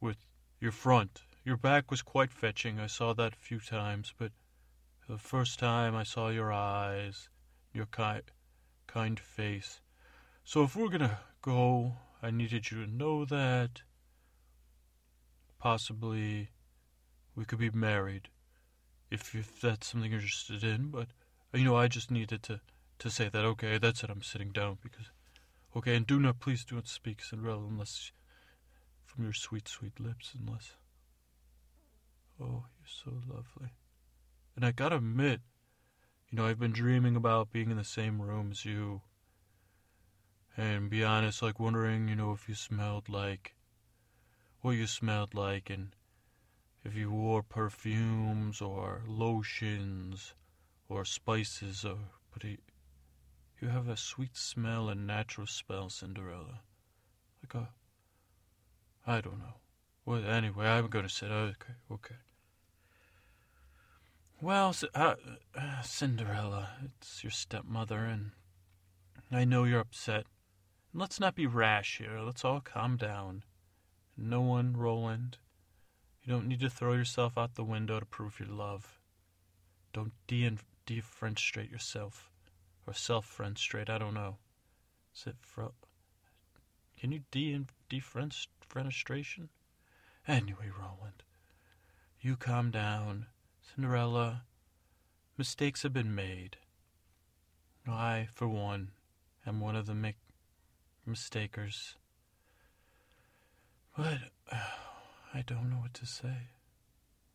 With 0.00 0.26
your 0.60 0.72
front, 0.72 1.22
your 1.44 1.56
back 1.56 1.90
was 1.90 2.02
quite 2.02 2.32
fetching. 2.32 2.80
I 2.80 2.88
saw 2.88 3.12
that 3.14 3.34
a 3.34 3.36
few 3.36 3.60
times, 3.60 4.12
but 4.18 4.32
the 5.08 5.18
first 5.18 5.58
time 5.58 5.94
I 5.94 6.02
saw 6.02 6.28
your 6.28 6.52
eyes, 6.52 7.28
your 7.72 7.86
kind, 7.86 8.22
kind 8.86 9.18
face. 9.20 9.80
So 10.44 10.64
if 10.64 10.74
we're 10.74 10.88
gonna 10.88 11.18
go. 11.42 11.96
I 12.22 12.30
needed 12.30 12.70
you 12.70 12.84
to 12.84 12.90
know 12.90 13.24
that. 13.24 13.82
Possibly 15.58 16.50
we 17.34 17.44
could 17.44 17.58
be 17.58 17.70
married 17.70 18.28
if, 19.10 19.34
if 19.34 19.60
that's 19.60 19.88
something 19.88 20.10
you're 20.10 20.20
interested 20.20 20.64
in, 20.64 20.88
but 20.88 21.08
you 21.52 21.64
know, 21.64 21.76
I 21.76 21.88
just 21.88 22.10
needed 22.10 22.42
to, 22.44 22.60
to 23.00 23.10
say 23.10 23.28
that, 23.28 23.44
okay, 23.44 23.78
that's 23.78 24.02
it, 24.02 24.10
I'm 24.10 24.22
sitting 24.22 24.50
down 24.50 24.78
because 24.82 25.10
okay, 25.76 25.96
and 25.96 26.06
do 26.06 26.20
not 26.20 26.40
please 26.40 26.64
do 26.64 26.76
not 26.76 26.88
speak 26.88 27.22
Cinderella 27.22 27.66
unless 27.66 28.12
from 29.04 29.24
your 29.24 29.32
sweet, 29.32 29.68
sweet 29.68 29.98
lips, 30.00 30.34
unless 30.38 30.76
Oh, 32.40 32.64
you're 32.78 32.86
so 32.86 33.12
lovely. 33.28 33.70
And 34.56 34.64
I 34.64 34.72
gotta 34.72 34.96
admit, 34.96 35.40
You 36.30 36.36
know, 36.36 36.46
I've 36.46 36.58
been 36.58 36.72
dreaming 36.72 37.14
about 37.14 37.52
being 37.52 37.70
in 37.70 37.76
the 37.76 37.84
same 37.84 38.20
room 38.20 38.50
as 38.50 38.64
you. 38.64 39.02
And 40.56 40.90
be 40.90 41.04
honest, 41.04 41.42
like 41.42 41.60
wondering, 41.60 42.08
you 42.08 42.16
know, 42.16 42.32
if 42.32 42.48
you 42.48 42.54
smelled 42.54 43.08
like 43.08 43.54
what 44.62 44.72
you 44.72 44.86
smelled 44.86 45.34
like 45.34 45.68
and 45.70 45.94
if 46.84 46.94
you 46.94 47.10
wore 47.10 47.42
perfumes 47.42 48.60
or 48.60 49.02
lotions 49.06 50.34
or 50.88 51.04
spices 51.04 51.84
or 51.84 51.98
but 52.32 52.44
you, 53.62 53.68
have 53.68 53.88
a 53.88 53.96
sweet 53.96 54.36
smell 54.36 54.88
and 54.88 55.06
natural 55.06 55.46
smell, 55.46 55.88
Cinderella. 55.88 56.60
Like 57.42 57.54
a 57.54 57.68
I 59.06 59.20
don't 59.20 59.38
know. 59.38 59.54
Well, 60.04 60.24
anyway, 60.24 60.66
I'm 60.66 60.88
going 60.88 61.04
to 61.04 61.08
say 61.08 61.26
okay, 61.26 61.74
okay. 61.90 62.16
Well, 64.40 64.74
uh, 64.94 65.14
uh, 65.56 65.82
Cinderella, 65.82 66.70
it's 66.84 67.22
your 67.22 67.30
stepmother, 67.30 68.04
and 68.04 68.32
I 69.30 69.44
know 69.44 69.64
you're 69.64 69.80
upset. 69.80 70.24
And 70.92 71.00
let's 71.00 71.20
not 71.20 71.36
be 71.36 71.46
rash 71.46 71.98
here. 71.98 72.18
Let's 72.18 72.44
all 72.44 72.60
calm 72.60 72.96
down. 72.96 73.44
No 74.16 74.40
one, 74.40 74.76
Roland. 74.76 75.38
You 76.24 76.32
don't 76.32 76.48
need 76.48 76.60
to 76.60 76.70
throw 76.70 76.94
yourself 76.94 77.38
out 77.38 77.54
the 77.54 77.64
window 77.64 78.00
to 78.00 78.06
prove 78.06 78.40
your 78.40 78.48
love. 78.48 78.98
Don't 79.92 80.12
de 80.26 80.50
defenstrate 80.86 81.70
yourself. 81.70 82.31
Or 82.86 82.94
self 82.94 83.26
fenstrate, 83.26 83.88
I 83.88 83.98
don't 83.98 84.14
know. 84.14 84.36
Is 85.14 85.26
it 85.26 85.36
fro. 85.40 85.72
Can 86.98 87.12
you 87.12 87.22
de 87.30 87.58
defenstration? 87.90 89.48
Anyway, 90.26 90.70
Roland, 90.78 91.22
you 92.20 92.36
calm 92.36 92.70
down. 92.70 93.26
Cinderella, 93.60 94.44
mistakes 95.36 95.82
have 95.82 95.92
been 95.92 96.14
made. 96.14 96.56
I, 97.88 98.28
for 98.32 98.46
one, 98.46 98.92
am 99.46 99.60
one 99.60 99.74
of 99.74 99.86
the 99.86 99.94
mi- 99.94 100.14
mistakers. 101.04 101.96
But 103.96 104.18
uh, 104.50 104.56
I 105.34 105.42
don't 105.42 105.70
know 105.70 105.76
what 105.76 105.94
to 105.94 106.06
say, 106.06 106.48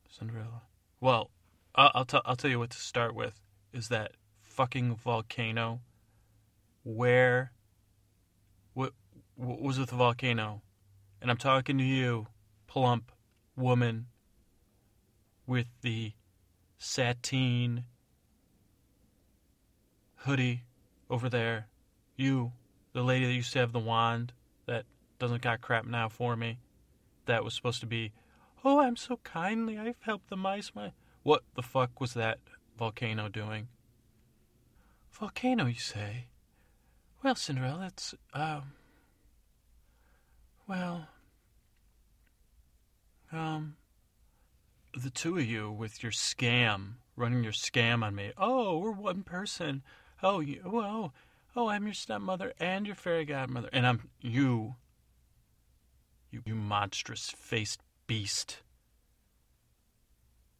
Cinderella. 0.09 0.61
Well, 1.01 1.31
I'll, 1.75 1.91
I'll, 1.93 2.05
t- 2.05 2.21
I'll 2.25 2.35
tell 2.35 2.51
you 2.51 2.59
what 2.59 2.69
to 2.69 2.77
start 2.77 3.15
with. 3.15 3.41
Is 3.73 3.89
that 3.89 4.13
fucking 4.57 4.95
volcano? 4.95 5.81
Where? 6.83 7.51
What, 8.73 8.93
what 9.35 9.61
was 9.61 9.77
with 9.77 9.91
the 9.91 9.95
volcano? 9.95 10.63
And 11.21 11.29
I'm 11.29 11.37
talking 11.37 11.77
to 11.77 11.83
you, 11.83 12.25
plump 12.65 13.11
woman 13.55 14.07
with 15.45 15.67
the 15.81 16.13
sateen 16.79 17.83
hoodie 20.15 20.63
over 21.07 21.29
there. 21.29 21.67
You, 22.15 22.51
the 22.93 23.03
lady 23.03 23.27
that 23.27 23.33
used 23.33 23.53
to 23.53 23.59
have 23.59 23.73
the 23.73 23.79
wand 23.79 24.33
that 24.65 24.85
doesn't 25.19 25.43
got 25.43 25.61
crap 25.61 25.85
now 25.85 26.09
for 26.09 26.35
me. 26.35 26.57
That 27.27 27.43
was 27.43 27.53
supposed 27.53 27.81
to 27.81 27.85
be, 27.85 28.11
oh, 28.65 28.79
I'm 28.79 28.95
so 28.95 29.19
kindly. 29.23 29.77
I've 29.77 30.01
helped 30.01 30.29
the 30.29 30.37
mice. 30.37 30.71
My 30.73 30.93
what 31.21 31.43
the 31.53 31.61
fuck 31.61 32.01
was 32.01 32.15
that 32.15 32.39
volcano 32.75 33.29
doing? 33.29 33.67
Volcano, 35.19 35.65
you 35.65 35.79
say? 35.79 36.25
Well, 37.23 37.33
Cinderella, 37.33 37.87
it's 37.87 38.13
um. 38.33 38.73
Well, 40.67 41.07
um, 43.31 43.77
the 44.93 45.09
two 45.09 45.37
of 45.37 45.45
you 45.45 45.71
with 45.71 46.03
your 46.03 46.11
scam, 46.11 46.95
running 47.15 47.43
your 47.43 47.53
scam 47.53 48.03
on 48.03 48.13
me. 48.13 48.31
Oh, 48.37 48.77
we're 48.77 48.91
one 48.91 49.23
person. 49.23 49.81
Oh, 50.21 50.39
you, 50.39 50.61
well, 50.63 51.13
oh, 51.55 51.67
I'm 51.67 51.85
your 51.85 51.93
stepmother 51.95 52.53
and 52.59 52.85
your 52.85 52.95
fairy 52.95 53.25
godmother, 53.25 53.69
and 53.73 53.87
I'm 53.87 54.09
you. 54.21 54.75
You, 56.29 56.43
you 56.45 56.53
monstrous 56.53 57.29
faced 57.29 57.79
beast. 58.05 58.61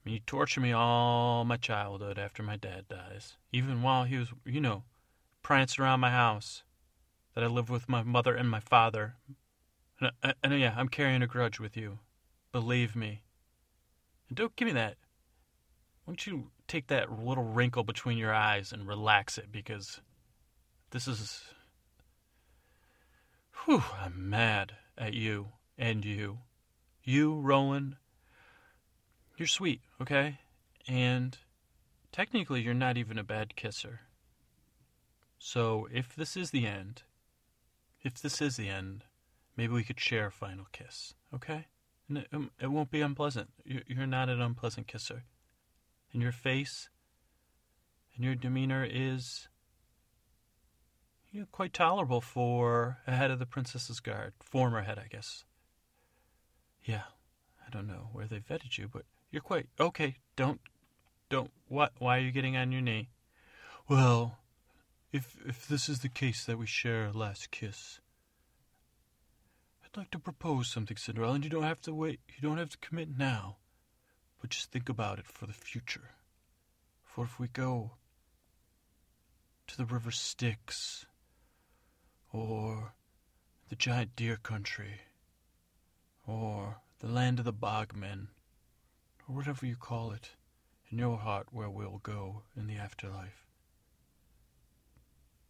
Mean, 0.08 0.14
you 0.14 0.20
torture 0.26 0.62
me 0.62 0.72
all 0.72 1.44
my 1.44 1.58
childhood 1.58 2.18
after 2.18 2.42
my 2.42 2.56
dad 2.56 2.88
dies, 2.88 3.36
even 3.52 3.82
while 3.82 4.06
he 4.06 4.16
was, 4.16 4.30
you 4.46 4.62
know, 4.62 4.84
prancing 5.44 5.84
around 5.84 6.00
my 6.00 6.12
house. 6.12 6.64
That 7.36 7.44
I 7.44 7.48
lived 7.48 7.70
with 7.70 7.90
my 7.90 8.04
mother 8.04 8.34
and 8.34 8.50
my 8.50 8.62
father. 8.62 9.16
And, 10.00 10.12
and, 10.24 10.34
and 10.42 10.60
yeah, 10.62 10.76
I'm 10.78 10.88
carrying 10.88 11.22
a 11.22 11.28
grudge 11.28 11.60
with 11.60 11.76
you. 11.76 12.00
Believe 12.54 12.96
me. 12.96 13.24
And 14.30 14.38
don't 14.38 14.56
give 14.56 14.68
me 14.68 14.72
that. 14.76 14.96
Why 16.06 16.14
don't 16.14 16.26
you 16.26 16.52
take 16.70 16.88
that 16.88 17.12
little 17.12 17.44
wrinkle 17.44 17.84
between 17.84 18.18
your 18.18 18.34
eyes 18.34 18.72
and 18.72 18.88
relax 18.88 19.38
it 19.38 19.52
because 19.52 20.00
this 20.92 21.06
is. 21.06 21.44
Whew, 23.66 23.84
I'm 24.02 24.30
mad 24.30 24.72
at 24.98 25.14
you 25.14 25.48
and 25.78 26.06
you. 26.06 26.38
You, 27.04 27.42
Roland, 27.42 27.98
you're 29.38 29.48
sweet, 29.48 29.82
okay? 30.02 30.40
And 30.88 31.38
technically, 32.12 32.62
you're 32.62 32.74
not 32.74 32.98
even 32.98 33.18
a 33.18 33.24
bad 33.24 33.56
kisser. 33.56 34.02
So 35.40 35.88
if 35.94 36.16
this 36.16 36.36
is 36.36 36.52
the 36.52 36.66
end, 36.66 37.04
if 38.02 38.22
this 38.22 38.42
is 38.42 38.58
the 38.58 38.68
end, 38.68 39.06
maybe 39.56 39.74
we 39.74 39.84
could 39.84 40.00
share 40.00 40.28
a 40.28 40.32
final 40.32 40.66
kiss, 40.72 41.14
okay? 41.34 41.68
And 42.10 42.20
it, 42.20 42.28
um, 42.34 42.52
it 42.60 42.68
won't 42.68 42.92
be 42.92 43.02
unpleasant. 43.02 43.50
You're 43.64 44.08
not 44.08 44.30
an 44.30 44.42
unpleasant 44.42 44.88
kisser. 44.88 45.24
And 46.14 46.22
your 46.22 46.32
face 46.32 46.90
and 48.16 48.26
your 48.26 48.36
demeanor 48.36 48.88
is 48.90 49.48
you 51.32 51.42
know, 51.42 51.48
quite 51.52 51.74
tolerable 51.74 52.22
for 52.22 52.98
a 53.06 53.12
head 53.12 53.30
of 53.30 53.40
the 53.40 53.46
princess's 53.46 54.00
guard. 54.00 54.34
Former 54.42 54.82
head, 54.82 54.98
I 54.98 55.08
guess. 55.08 55.44
Yeah, 56.84 57.04
I 57.68 57.70
don't 57.70 57.88
know 57.88 58.10
where 58.14 58.28
they 58.28 58.40
vetted 58.40 58.78
you, 58.78 58.88
but 58.88 59.04
you're 59.30 59.42
quite 59.42 59.68
okay. 59.80 60.16
Don't, 60.36 60.62
don't. 61.30 61.52
What? 61.68 61.92
Why 62.00 62.18
are 62.18 62.22
you 62.22 62.32
getting 62.32 62.56
on 62.56 62.72
your 62.72 62.82
knee? 62.82 63.10
Well, 63.90 64.40
if 65.12 65.38
if 65.46 65.68
this 65.68 65.90
is 65.90 66.00
the 66.00 66.10
case 66.10 66.46
that 66.46 66.58
we 66.58 66.66
share 66.66 67.08
a 67.08 67.12
last 67.12 67.52
kiss, 67.52 68.00
I'd 69.84 69.98
like 69.98 70.12
to 70.12 70.20
propose 70.20 70.70
something, 70.70 70.96
Cinderella, 70.96 71.34
and 71.36 71.44
you 71.44 71.50
don't 71.50 71.64
have 71.64 71.82
to 71.82 71.94
wait. 71.94 72.22
You 72.36 72.48
don't 72.48 72.58
have 72.58 72.70
to 72.70 72.78
commit 72.78 73.18
now, 73.18 73.58
but 74.40 74.52
just 74.52 74.72
think 74.72 74.88
about 74.88 75.20
it 75.20 75.28
for 75.28 75.46
the 75.46 75.54
future. 75.54 76.12
For 77.04 77.26
if 77.26 77.40
we 77.40 77.48
go 77.48 77.92
to 79.68 79.78
the 79.78 79.86
river 79.86 80.12
Styx, 80.12 81.06
or 82.32 82.94
the 83.70 83.76
giant 83.76 84.16
deer 84.16 84.38
country, 84.38 85.02
or 86.26 86.78
the 87.00 87.08
land 87.08 87.40
of 87.40 87.46
the 87.46 87.54
bogmen, 87.54 88.28
or 89.28 89.36
whatever 89.36 89.66
you 89.66 89.76
call 89.76 90.12
it, 90.12 90.32
in 90.90 90.98
your 90.98 91.18
heart 91.18 91.48
where 91.52 91.70
we'll 91.70 92.00
go 92.02 92.44
in 92.56 92.68
the 92.68 92.76
afterlife. 92.76 93.46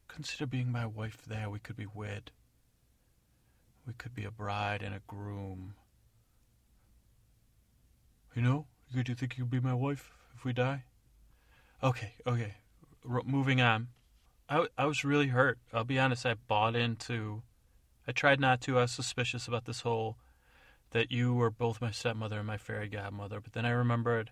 Consider 0.08 0.46
being 0.46 0.72
my 0.72 0.86
wife 0.86 1.22
there. 1.28 1.50
We 1.50 1.60
could 1.60 1.78
be 1.78 1.86
wed. 1.86 2.32
We 3.86 3.94
could 3.94 4.14
be 4.14 4.26
a 4.26 4.32
bride 4.32 4.82
and 4.82 4.94
a 4.94 5.02
groom. 5.08 5.76
You 8.36 8.42
know, 8.42 8.68
could 8.94 9.10
you 9.10 9.16
think 9.16 9.38
you'd 9.38 9.50
be 9.50 9.60
my 9.60 9.74
wife 9.74 10.12
if 10.36 10.44
we 10.44 10.54
die? 10.54 10.84
Okay, 11.82 12.14
okay. 12.26 12.56
R- 13.10 13.24
moving 13.26 13.62
on. 13.62 13.88
I, 14.50 14.68
I 14.78 14.86
was 14.86 15.04
really 15.04 15.28
hurt. 15.28 15.60
I'll 15.74 15.84
be 15.84 16.00
honest, 16.00 16.26
I 16.26 16.34
bought 16.34 16.76
into. 16.76 17.44
I 18.08 18.12
tried 18.12 18.40
not 18.40 18.62
to. 18.62 18.78
I 18.78 18.82
was 18.82 18.92
suspicious 18.92 19.48
about 19.48 19.66
this 19.66 19.82
whole 19.82 20.18
that 20.92 21.12
you 21.12 21.34
were 21.34 21.50
both 21.50 21.82
my 21.82 21.92
stepmother 21.92 22.38
and 22.38 22.48
my 22.48 22.58
fairy 22.58 22.88
godmother. 22.88 23.40
But 23.42 23.54
then 23.54 23.66
I 23.66 23.72
remembered 23.72 24.32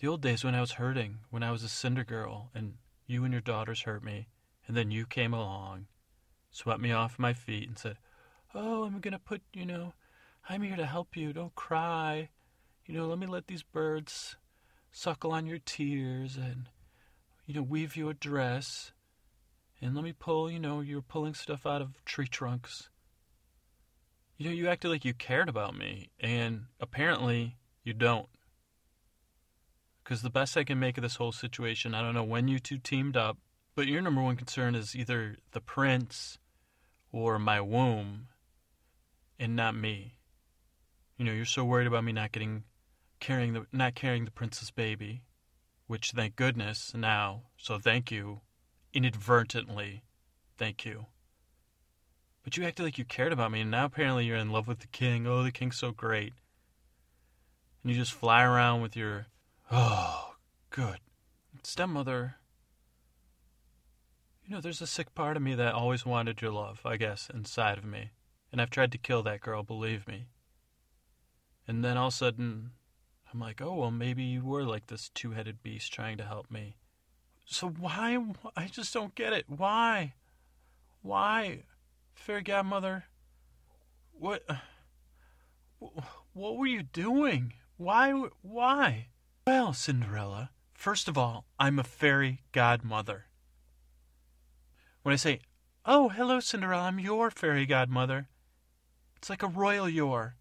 the 0.00 0.08
old 0.08 0.22
days 0.22 0.44
when 0.44 0.54
I 0.54 0.60
was 0.60 0.72
hurting, 0.72 1.18
when 1.30 1.42
I 1.42 1.50
was 1.50 1.62
a 1.62 1.68
cinder 1.68 2.04
girl, 2.04 2.50
and 2.54 2.74
you 3.06 3.24
and 3.24 3.32
your 3.32 3.40
daughters 3.40 3.82
hurt 3.82 4.02
me, 4.02 4.28
and 4.66 4.76
then 4.76 4.90
you 4.90 5.06
came 5.06 5.32
along, 5.32 5.86
swept 6.50 6.80
me 6.80 6.92
off 6.92 7.18
my 7.18 7.32
feet, 7.32 7.68
and 7.68 7.78
said, 7.78 7.98
Oh, 8.54 8.84
I'm 8.84 9.00
going 9.00 9.12
to 9.12 9.18
put, 9.18 9.42
you 9.52 9.66
know, 9.66 9.94
I'm 10.48 10.62
here 10.62 10.76
to 10.76 10.86
help 10.86 11.16
you. 11.16 11.32
Don't 11.32 11.54
cry. 11.54 12.28
You 12.86 12.94
know, 12.94 13.06
let 13.06 13.18
me 13.18 13.26
let 13.26 13.46
these 13.46 13.62
birds 13.62 14.36
suckle 14.92 15.32
on 15.32 15.46
your 15.46 15.58
tears 15.58 16.36
and, 16.36 16.68
you 17.46 17.54
know, 17.54 17.62
weave 17.62 17.96
you 17.96 18.08
a 18.08 18.14
dress. 18.14 18.92
And 19.80 19.94
let 19.94 20.04
me 20.04 20.12
pull, 20.12 20.50
you 20.50 20.60
know, 20.60 20.80
you're 20.80 21.02
pulling 21.02 21.34
stuff 21.34 21.66
out 21.66 21.82
of 21.82 22.04
tree 22.04 22.28
trunks 22.28 22.90
you 24.36 24.46
know, 24.46 24.54
you 24.54 24.68
acted 24.68 24.90
like 24.90 25.04
you 25.04 25.14
cared 25.14 25.48
about 25.48 25.76
me, 25.76 26.10
and 26.18 26.66
apparently 26.80 27.56
you 27.82 27.92
don't. 27.92 28.28
Because 30.02 30.22
the 30.22 30.30
best 30.30 30.56
I 30.56 30.64
can 30.64 30.78
make 30.78 30.98
of 30.98 31.02
this 31.02 31.16
whole 31.16 31.32
situation, 31.32 31.94
I 31.94 32.02
don't 32.02 32.14
know 32.14 32.24
when 32.24 32.48
you 32.48 32.58
two 32.58 32.78
teamed 32.78 33.16
up, 33.16 33.38
but 33.74 33.86
your 33.86 34.02
number 34.02 34.22
one 34.22 34.36
concern 34.36 34.74
is 34.74 34.94
either 34.94 35.36
the 35.52 35.60
prince 35.60 36.38
or 37.12 37.38
my 37.38 37.60
womb, 37.60 38.28
and 39.38 39.56
not 39.56 39.74
me. 39.74 40.18
You 41.16 41.24
know, 41.24 41.32
you're 41.32 41.44
so 41.44 41.64
worried 41.64 41.86
about 41.86 42.04
me 42.04 42.12
not 42.12 42.32
getting 42.32 42.64
carrying 43.20 43.52
the 43.54 43.66
not 43.72 43.94
carrying 43.94 44.24
the 44.24 44.30
prince's 44.30 44.70
baby, 44.70 45.22
which 45.86 46.10
thank 46.10 46.36
goodness 46.36 46.92
now, 46.94 47.44
so 47.56 47.78
thank 47.78 48.10
you, 48.10 48.40
inadvertently, 48.92 50.02
thank 50.58 50.84
you. 50.84 51.06
But 52.44 52.56
you 52.56 52.64
acted 52.64 52.84
like 52.84 52.98
you 52.98 53.04
cared 53.06 53.32
about 53.32 53.50
me, 53.50 53.62
and 53.62 53.70
now 53.70 53.86
apparently 53.86 54.26
you're 54.26 54.36
in 54.36 54.50
love 54.50 54.68
with 54.68 54.80
the 54.80 54.86
king. 54.86 55.26
Oh, 55.26 55.42
the 55.42 55.50
king's 55.50 55.78
so 55.78 55.90
great. 55.90 56.34
And 57.82 57.90
you 57.90 57.98
just 57.98 58.12
fly 58.12 58.44
around 58.44 58.82
with 58.82 58.94
your, 58.94 59.26
oh, 59.72 60.36
good. 60.70 60.98
Stepmother, 61.62 62.36
you 64.44 64.54
know, 64.54 64.60
there's 64.60 64.82
a 64.82 64.86
sick 64.86 65.14
part 65.14 65.38
of 65.38 65.42
me 65.42 65.54
that 65.54 65.72
always 65.72 66.04
wanted 66.04 66.42
your 66.42 66.52
love, 66.52 66.82
I 66.84 66.98
guess, 66.98 67.30
inside 67.32 67.78
of 67.78 67.84
me. 67.84 68.10
And 68.52 68.60
I've 68.60 68.70
tried 68.70 68.92
to 68.92 68.98
kill 68.98 69.22
that 69.22 69.40
girl, 69.40 69.62
believe 69.62 70.06
me. 70.06 70.26
And 71.66 71.82
then 71.82 71.96
all 71.96 72.08
of 72.08 72.14
a 72.14 72.16
sudden, 72.16 72.72
I'm 73.32 73.40
like, 73.40 73.62
oh, 73.62 73.74
well, 73.74 73.90
maybe 73.90 74.22
you 74.22 74.44
were 74.44 74.64
like 74.64 74.88
this 74.88 75.08
two 75.08 75.30
headed 75.30 75.62
beast 75.62 75.92
trying 75.92 76.18
to 76.18 76.24
help 76.24 76.50
me. 76.50 76.76
So 77.46 77.68
why? 77.68 78.22
I 78.54 78.66
just 78.66 78.92
don't 78.92 79.14
get 79.14 79.32
it. 79.32 79.46
Why? 79.48 80.14
Why? 81.02 81.62
Fairy 82.14 82.42
godmother, 82.42 83.04
what? 84.12 84.42
What 86.32 86.56
were 86.56 86.66
you 86.66 86.82
doing? 86.82 87.52
Why? 87.76 88.12
Why? 88.40 89.08
Well, 89.46 89.74
Cinderella, 89.74 90.50
first 90.72 91.08
of 91.08 91.18
all, 91.18 91.44
I'm 91.58 91.78
a 91.78 91.84
fairy 91.84 92.40
godmother. 92.52 93.26
When 95.02 95.12
I 95.12 95.16
say, 95.16 95.40
"Oh, 95.84 96.08
hello, 96.08 96.40
Cinderella, 96.40 96.84
I'm 96.84 96.98
your 96.98 97.30
fairy 97.30 97.66
godmother," 97.66 98.28
it's 99.16 99.28
like 99.28 99.42
a 99.42 99.48
royal 99.48 99.88
your. 99.88 100.36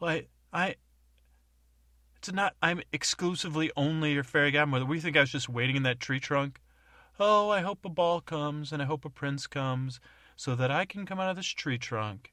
Like 0.00 0.30
I. 0.52 0.76
It's 2.16 2.32
not. 2.32 2.56
I'm 2.62 2.80
exclusively 2.92 3.70
only 3.76 4.14
your 4.14 4.24
fairy 4.24 4.50
godmother. 4.50 4.86
We 4.86 5.00
think 5.00 5.16
I 5.16 5.20
was 5.20 5.30
just 5.30 5.50
waiting 5.50 5.76
in 5.76 5.82
that 5.82 6.00
tree 6.00 6.20
trunk. 6.20 6.60
Oh, 7.20 7.50
I 7.50 7.60
hope 7.60 7.84
a 7.84 7.90
ball 7.90 8.20
comes, 8.20 8.72
and 8.72 8.80
I 8.80 8.86
hope 8.86 9.04
a 9.04 9.10
prince 9.10 9.46
comes, 9.46 10.00
so 10.36 10.54
that 10.54 10.70
I 10.70 10.84
can 10.84 11.06
come 11.06 11.18
out 11.18 11.30
of 11.30 11.36
this 11.36 11.46
tree 11.46 11.78
trunk 11.78 12.32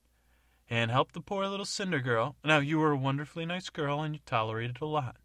and 0.70 0.92
help 0.92 1.14
the 1.14 1.22
poor 1.22 1.48
little 1.48 1.66
Cinder 1.66 2.00
girl. 2.00 2.36
Now, 2.44 2.60
you 2.60 2.80
were 2.80 2.92
a 2.92 2.98
wonderfully 2.98 3.46
nice 3.46 3.70
girl, 3.70 4.02
and 4.02 4.14
you 4.14 4.22
tolerated 4.26 4.80
a 4.82 4.86
lot. 4.86 5.16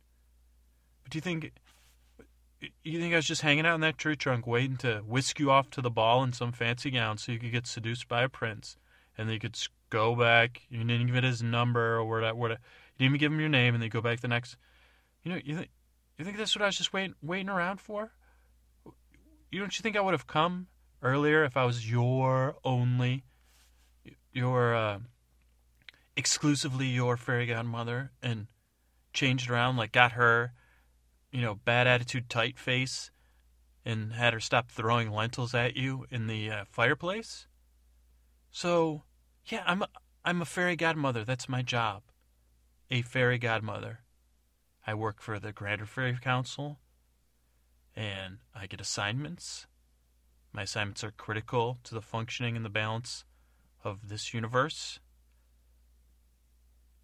But 1.02 1.12
do 1.12 1.18
you 1.18 1.22
think 1.22 1.52
you 2.82 3.00
think 3.00 3.12
I 3.12 3.16
was 3.16 3.26
just 3.26 3.42
hanging 3.42 3.66
out 3.66 3.76
in 3.76 3.80
that 3.82 3.98
tree 3.98 4.16
trunk 4.16 4.46
waiting 4.46 4.76
to 4.78 4.98
whisk 5.06 5.38
you 5.38 5.50
off 5.50 5.70
to 5.70 5.80
the 5.80 5.90
ball 5.90 6.22
in 6.24 6.32
some 6.32 6.52
fancy 6.52 6.90
gown 6.90 7.18
so 7.18 7.32
you 7.32 7.38
could 7.38 7.52
get 7.52 7.66
seduced 7.66 8.08
by 8.08 8.22
a 8.22 8.28
prince 8.28 8.76
and 9.16 9.28
then 9.28 9.34
you 9.34 9.40
could 9.40 9.56
go 9.90 10.16
back 10.16 10.62
you 10.68 10.78
didn't 10.78 11.06
give 11.06 11.16
it 11.16 11.24
his 11.24 11.42
number 11.42 11.96
or 11.96 12.04
where, 12.04 12.20
you 12.20 12.28
didn't 12.28 12.58
even 12.98 13.18
give 13.18 13.32
him 13.32 13.40
your 13.40 13.48
name 13.48 13.74
and 13.74 13.82
then 13.82 13.90
go 13.90 14.00
back 14.00 14.20
the 14.20 14.28
next 14.28 14.56
you 15.22 15.30
know 15.30 15.40
you 15.44 15.56
think 15.56 15.70
you 16.18 16.24
think 16.24 16.36
that's 16.36 16.56
what 16.56 16.62
I 16.62 16.66
was 16.66 16.76
just 16.76 16.92
waiting 16.92 17.14
waiting 17.22 17.48
around 17.48 17.80
for 17.80 18.12
you 19.50 19.60
don't 19.60 19.78
you 19.78 19.82
think 19.82 19.96
I 19.96 20.00
would 20.00 20.14
have 20.14 20.26
come 20.26 20.66
earlier 21.02 21.44
if 21.44 21.56
I 21.56 21.64
was 21.64 21.90
your 21.90 22.56
only 22.64 23.24
your 24.32 24.74
uh, 24.74 24.98
exclusively 26.16 26.86
your 26.86 27.16
fairy 27.16 27.46
godmother 27.46 28.12
and 28.22 28.46
changed 29.12 29.50
around 29.50 29.76
like 29.76 29.92
got 29.92 30.12
her 30.12 30.52
you 31.30 31.42
know, 31.42 31.54
bad 31.54 31.86
attitude, 31.86 32.28
tight 32.28 32.58
face, 32.58 33.12
and 33.84 34.12
had 34.12 34.32
her 34.32 34.40
stop 34.40 34.70
throwing 34.70 35.10
lentils 35.10 35.54
at 35.54 35.76
you 35.76 36.04
in 36.10 36.26
the 36.26 36.50
uh, 36.50 36.64
fireplace. 36.70 37.46
So, 38.50 39.04
yeah, 39.44 39.62
I'm 39.66 39.82
a, 39.82 39.88
I'm 40.24 40.42
a 40.42 40.46
fairy 40.46 40.76
godmother. 40.76 41.24
That's 41.24 41.48
my 41.48 41.62
job. 41.62 42.02
A 42.90 43.02
fairy 43.02 43.38
godmother. 43.38 44.00
I 44.86 44.94
work 44.94 45.20
for 45.20 45.38
the 45.38 45.52
Grander 45.52 45.86
Fairy 45.86 46.16
Council, 46.20 46.80
and 47.94 48.38
I 48.54 48.66
get 48.66 48.80
assignments. 48.80 49.67
My 50.58 50.62
assignments 50.62 51.04
are 51.04 51.12
critical 51.12 51.78
to 51.84 51.94
the 51.94 52.02
functioning 52.02 52.56
and 52.56 52.64
the 52.64 52.68
balance 52.68 53.24
of 53.84 54.08
this 54.08 54.34
universe 54.34 54.98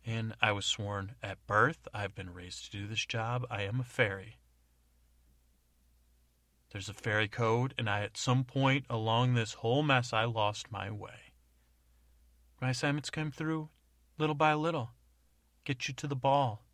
and 0.05 0.35
I 0.43 0.51
was 0.51 0.67
sworn 0.67 1.15
at 1.23 1.47
birth. 1.47 1.87
I've 1.95 2.17
been 2.17 2.35
raised 2.35 2.65
to 2.65 2.71
do 2.73 2.89
this 2.89 3.07
job. 3.07 3.47
I 3.49 3.63
am 3.63 3.79
a 3.79 3.85
fairy. 3.85 4.39
There's 6.73 6.89
a 6.89 6.93
fairy 6.95 7.29
code, 7.29 7.75
and 7.79 7.89
I, 7.89 8.03
at 8.03 8.17
some 8.17 8.43
point 8.43 8.87
along 8.91 9.35
this 9.35 9.53
whole 9.53 9.85
mess, 9.85 10.13
I 10.13 10.25
lost 10.25 10.73
my 10.73 10.91
way. 10.91 11.33
My 12.61 12.71
assignments 12.71 13.09
came 13.09 13.31
through 13.31 13.69
little 14.19 14.35
by 14.35 14.55
little. 14.55 14.91
Get 15.65 15.87
you 15.87 15.95
to 15.95 16.09
the 16.09 16.17
ball. 16.17 16.65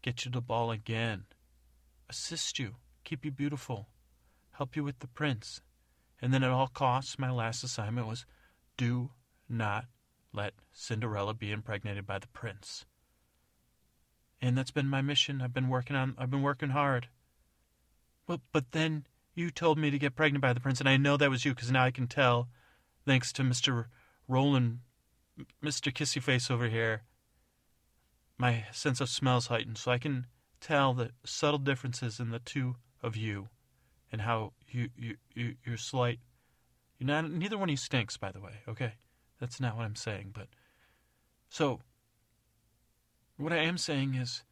Get 0.00 0.24
you 0.24 0.30
to 0.30 0.36
the 0.38 0.42
ball 0.42 0.70
again. 0.70 1.24
Assist 2.08 2.60
you. 2.60 2.76
Keep 3.02 3.24
you 3.24 3.32
beautiful. 3.32 3.88
Help 4.52 4.76
you 4.76 4.84
with 4.84 5.00
the 5.00 5.08
prince. 5.08 5.60
And 6.22 6.32
then 6.32 6.44
at 6.44 6.50
all 6.50 6.68
costs, 6.68 7.18
my 7.18 7.30
last 7.30 7.64
assignment 7.64 8.06
was 8.06 8.24
do 8.76 9.10
not 9.48 9.86
let 10.32 10.54
Cinderella 10.72 11.34
be 11.34 11.50
impregnated 11.50 12.06
by 12.06 12.20
the 12.20 12.28
prince. 12.28 12.86
And 14.40 14.56
that's 14.56 14.70
been 14.70 14.88
my 14.88 15.02
mission. 15.02 15.42
I've 15.42 15.52
been 15.52 15.68
working 15.68 15.96
on 15.96 16.14
I've 16.16 16.30
been 16.30 16.42
working 16.42 16.70
hard. 16.70 17.08
But 18.26 18.40
but 18.52 18.70
then 18.70 19.06
you 19.34 19.50
told 19.50 19.78
me 19.78 19.90
to 19.90 19.98
get 19.98 20.14
pregnant 20.14 20.42
by 20.42 20.52
the 20.52 20.60
prince 20.60 20.78
and 20.78 20.88
I 20.88 20.96
know 20.96 21.16
that 21.16 21.28
was 21.28 21.44
you 21.44 21.54
because 21.54 21.72
now 21.72 21.84
I 21.84 21.90
can 21.90 22.06
tell 22.06 22.48
thanks 23.04 23.32
to 23.32 23.42
Mr. 23.42 23.86
Roland 24.28 24.78
Mr. 25.62 25.92
Kissy 25.92 26.22
Face 26.22 26.50
over 26.50 26.68
here. 26.68 27.02
My 28.38 28.66
sense 28.72 29.00
of 29.00 29.08
smells 29.08 29.48
heightened, 29.48 29.78
so 29.78 29.90
I 29.90 29.98
can 29.98 30.26
tell 30.60 30.94
the 30.94 31.10
subtle 31.24 31.58
differences 31.58 32.20
in 32.20 32.30
the 32.30 32.38
two 32.38 32.76
of 33.02 33.16
you 33.16 33.48
and 34.12 34.20
how 34.20 34.52
you 34.68 34.90
you, 34.96 35.16
you 35.34 35.54
you're 35.64 35.76
slight 35.76 36.20
not 37.04 37.30
neither 37.30 37.58
one 37.58 37.68
of 37.68 37.72
you 37.72 37.76
stinks, 37.76 38.16
by 38.16 38.30
the 38.30 38.40
way, 38.40 38.52
okay? 38.68 38.92
That's 39.40 39.60
not 39.60 39.76
what 39.76 39.84
I'm 39.84 39.96
saying, 39.96 40.30
but 40.34 40.48
so 41.48 41.80
what 43.36 43.52
I 43.52 43.58
am 43.58 43.78
saying 43.78 44.14
is 44.14 44.42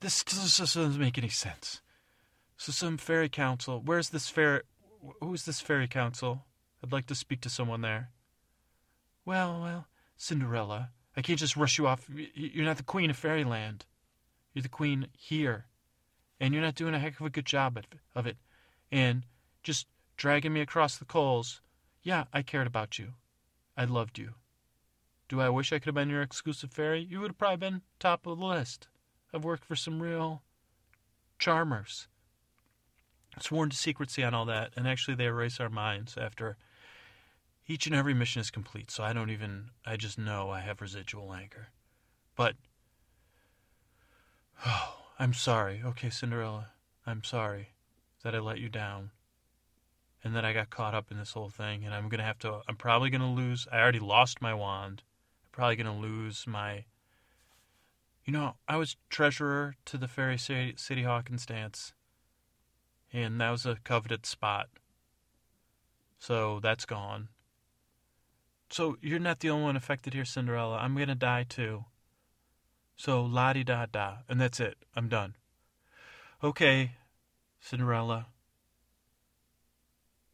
this 0.00 0.22
doesn't 0.24 0.98
make 0.98 1.18
any 1.18 1.28
sense. 1.28 1.80
So 2.56 2.72
some 2.72 2.96
fairy 2.96 3.28
council. 3.28 3.82
Where's 3.84 4.10
this 4.10 4.28
fairy? 4.28 4.62
Who's 5.20 5.44
this 5.44 5.60
fairy 5.60 5.88
council? 5.88 6.44
I'd 6.82 6.92
like 6.92 7.06
to 7.06 7.14
speak 7.14 7.40
to 7.42 7.50
someone 7.50 7.80
there. 7.80 8.10
Well, 9.24 9.60
well, 9.60 9.86
Cinderella. 10.16 10.90
I 11.16 11.22
can't 11.22 11.38
just 11.38 11.56
rush 11.56 11.78
you 11.78 11.86
off. 11.86 12.08
You're 12.34 12.64
not 12.64 12.78
the 12.78 12.82
queen 12.82 13.10
of 13.10 13.16
fairyland. 13.16 13.84
You're 14.54 14.62
the 14.62 14.68
queen 14.68 15.08
here. 15.16 15.66
And 16.40 16.54
you're 16.54 16.62
not 16.62 16.74
doing 16.74 16.94
a 16.94 16.98
heck 16.98 17.20
of 17.20 17.26
a 17.26 17.30
good 17.30 17.46
job 17.46 17.78
of 18.14 18.26
it. 18.26 18.36
And 18.92 19.24
just 19.62 19.86
dragging 20.18 20.52
me 20.52 20.60
across 20.60 20.98
the 20.98 21.06
coals. 21.06 21.62
Yeah, 22.02 22.24
I 22.32 22.42
cared 22.42 22.66
about 22.66 22.98
you. 22.98 23.14
I 23.76 23.86
loved 23.86 24.18
you. 24.18 24.34
Do 25.28 25.40
I 25.40 25.48
wish 25.48 25.72
I 25.72 25.78
could 25.78 25.86
have 25.86 25.94
been 25.94 26.10
your 26.10 26.20
exclusive 26.20 26.70
fairy? 26.70 27.00
You 27.00 27.20
would 27.20 27.30
have 27.30 27.38
probably 27.38 27.56
been 27.56 27.82
top 27.98 28.26
of 28.26 28.38
the 28.38 28.44
list. 28.44 28.88
I've 29.32 29.44
worked 29.44 29.64
for 29.64 29.76
some 29.76 30.02
real 30.02 30.42
charmers. 31.38 32.06
Sworn 33.40 33.70
to 33.70 33.76
secrecy 33.76 34.22
on 34.22 34.34
all 34.34 34.44
that, 34.44 34.72
and 34.76 34.86
actually 34.86 35.14
they 35.14 35.24
erase 35.24 35.58
our 35.58 35.70
minds 35.70 36.18
after 36.18 36.58
each 37.66 37.86
and 37.86 37.96
every 37.96 38.12
mission 38.12 38.40
is 38.40 38.50
complete, 38.50 38.90
so 38.90 39.02
I 39.02 39.14
don't 39.14 39.30
even, 39.30 39.70
I 39.86 39.96
just 39.96 40.18
know 40.18 40.50
I 40.50 40.60
have 40.60 40.82
residual 40.82 41.32
anger. 41.32 41.68
But, 42.36 42.56
oh, 44.66 44.96
I'm 45.18 45.32
sorry. 45.32 45.80
Okay, 45.82 46.10
Cinderella, 46.10 46.72
I'm 47.06 47.24
sorry 47.24 47.71
that 48.22 48.34
I 48.34 48.38
let 48.38 48.58
you 48.58 48.68
down 48.68 49.10
and 50.24 50.34
then 50.34 50.44
I 50.44 50.52
got 50.52 50.70
caught 50.70 50.94
up 50.94 51.10
in 51.10 51.18
this 51.18 51.32
whole 51.32 51.48
thing, 51.48 51.84
and 51.84 51.92
I'm 51.92 52.08
gonna 52.08 52.22
have 52.22 52.38
to. 52.40 52.60
I'm 52.68 52.76
probably 52.76 53.10
gonna 53.10 53.32
lose. 53.32 53.66
I 53.72 53.80
already 53.80 53.98
lost 53.98 54.40
my 54.40 54.54
wand. 54.54 55.02
I'm 55.44 55.50
probably 55.50 55.76
gonna 55.76 55.98
lose 55.98 56.46
my. 56.46 56.84
You 58.24 58.32
know, 58.32 58.54
I 58.68 58.76
was 58.76 58.96
treasurer 59.10 59.74
to 59.86 59.98
the 59.98 60.06
Fairy 60.06 60.38
Sadie, 60.38 60.74
Sadie 60.76 61.02
Hawkins 61.02 61.44
dance, 61.44 61.92
and 63.12 63.40
that 63.40 63.50
was 63.50 63.66
a 63.66 63.78
coveted 63.82 64.24
spot. 64.24 64.68
So 66.20 66.60
that's 66.60 66.84
gone. 66.84 67.28
So 68.70 68.96
you're 69.02 69.18
not 69.18 69.40
the 69.40 69.50
only 69.50 69.64
one 69.64 69.76
affected 69.76 70.14
here, 70.14 70.24
Cinderella. 70.24 70.76
I'm 70.76 70.96
gonna 70.96 71.16
die 71.16 71.44
too. 71.48 71.86
So 72.94 73.24
la 73.24 73.52
di 73.54 73.64
da 73.64 73.86
da, 73.90 74.18
and 74.28 74.40
that's 74.40 74.60
it. 74.60 74.76
I'm 74.94 75.08
done. 75.08 75.34
Okay, 76.44 76.92
Cinderella. 77.62 78.26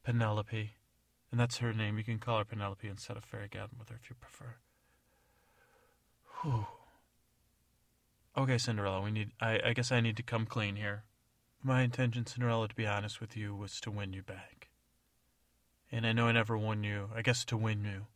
Penelope. 0.02 0.72
And 1.30 1.38
that's 1.38 1.58
her 1.58 1.74
name. 1.74 1.98
You 1.98 2.04
can 2.04 2.18
call 2.18 2.38
her 2.38 2.44
Penelope 2.44 2.88
instead 2.88 3.18
of 3.18 3.24
Fairy 3.24 3.48
Godmother 3.48 4.00
if 4.02 4.08
you 4.08 4.16
prefer. 4.18 4.56
Whew. 6.40 6.66
Okay, 8.36 8.56
Cinderella, 8.56 9.02
we 9.02 9.10
need 9.10 9.32
I, 9.40 9.60
I 9.62 9.72
guess 9.74 9.92
I 9.92 10.00
need 10.00 10.16
to 10.16 10.22
come 10.22 10.46
clean 10.46 10.76
here. 10.76 11.04
My 11.62 11.82
intention, 11.82 12.24
Cinderella, 12.24 12.68
to 12.68 12.74
be 12.74 12.86
honest 12.86 13.20
with 13.20 13.36
you, 13.36 13.54
was 13.54 13.78
to 13.82 13.90
win 13.90 14.14
you 14.14 14.22
back. 14.22 14.68
And 15.92 16.06
I 16.06 16.12
know 16.12 16.28
I 16.28 16.32
never 16.32 16.56
won 16.56 16.82
you, 16.82 17.10
I 17.14 17.20
guess 17.20 17.44
to 17.46 17.56
win 17.56 17.84
you. 17.84 18.06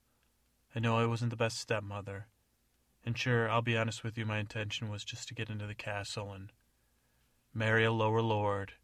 I 0.74 0.78
know 0.78 0.96
I 0.96 1.06
wasn't 1.06 1.30
the 1.30 1.36
best 1.36 1.58
stepmother. 1.58 2.28
And 3.04 3.18
sure, 3.18 3.50
I'll 3.50 3.62
be 3.62 3.76
honest 3.76 4.04
with 4.04 4.16
you, 4.16 4.24
my 4.24 4.38
intention 4.38 4.88
was 4.88 5.04
just 5.04 5.28
to 5.28 5.34
get 5.34 5.50
into 5.50 5.66
the 5.66 5.74
castle 5.74 6.32
and 6.32 6.52
marry 7.52 7.84
a 7.84 7.92
lower 7.92 8.22
lord 8.22 8.74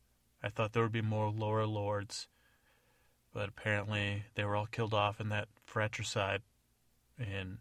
I 0.43 0.49
thought 0.49 0.73
there 0.73 0.83
would 0.83 0.93
be 0.93 1.03
more 1.03 1.31
lower 1.31 1.67
lords, 1.67 2.29
but 3.33 3.49
apparently 3.49 4.25
they 4.35 4.45
were 4.45 4.57
all 4.57 4.67
killed 4.67 4.95
off 4.95 5.21
in 5.21 5.29
that 5.31 5.49
fratricide, 5.67 6.43
and 7.19 7.59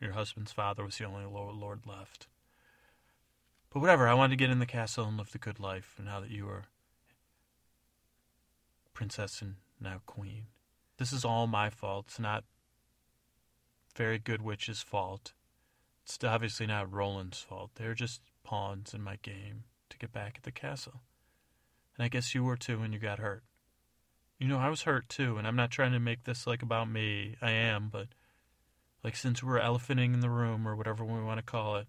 your 0.00 0.12
husband's 0.12 0.52
father 0.52 0.84
was 0.84 0.98
the 0.98 1.04
only 1.04 1.24
lower 1.24 1.52
lord 1.52 1.86
left. 1.86 2.26
But 3.72 3.80
whatever, 3.80 4.08
I 4.08 4.14
wanted 4.14 4.30
to 4.30 4.44
get 4.44 4.50
in 4.50 4.58
the 4.58 4.66
castle 4.66 5.06
and 5.06 5.16
live 5.16 5.32
the 5.32 5.38
good 5.38 5.60
life, 5.60 5.94
and 5.96 6.06
now 6.06 6.20
that 6.20 6.30
you 6.30 6.48
are 6.48 6.64
princess 8.92 9.40
and 9.40 9.54
now 9.80 10.00
queen. 10.06 10.46
This 10.98 11.12
is 11.12 11.24
all 11.24 11.46
my 11.46 11.70
fault. 11.70 12.06
It's 12.08 12.18
not 12.18 12.44
very 13.96 14.18
Good 14.18 14.42
Witch's 14.42 14.82
fault. 14.82 15.32
It's 16.04 16.22
obviously 16.22 16.66
not 16.66 16.92
Roland's 16.92 17.40
fault. 17.40 17.70
They're 17.76 17.94
just 17.94 18.20
pawns 18.44 18.92
in 18.92 19.02
my 19.02 19.16
game 19.22 19.64
to 19.88 19.98
get 19.98 20.12
back 20.12 20.34
at 20.36 20.42
the 20.42 20.52
castle. 20.52 21.00
And 22.00 22.06
I 22.06 22.08
guess 22.08 22.34
you 22.34 22.42
were 22.42 22.56
too 22.56 22.80
when 22.80 22.94
you 22.94 22.98
got 22.98 23.18
hurt. 23.18 23.42
You 24.38 24.48
know, 24.48 24.56
I 24.56 24.70
was 24.70 24.84
hurt 24.84 25.10
too, 25.10 25.36
and 25.36 25.46
I'm 25.46 25.54
not 25.54 25.70
trying 25.70 25.92
to 25.92 26.00
make 26.00 26.24
this 26.24 26.46
like 26.46 26.62
about 26.62 26.90
me. 26.90 27.36
I 27.42 27.50
am, 27.50 27.90
but 27.92 28.06
like 29.04 29.14
since 29.14 29.42
we're 29.42 29.60
elephanting 29.60 30.14
in 30.14 30.20
the 30.20 30.30
room 30.30 30.66
or 30.66 30.74
whatever 30.74 31.04
we 31.04 31.20
want 31.20 31.40
to 31.40 31.44
call 31.44 31.76
it, 31.76 31.88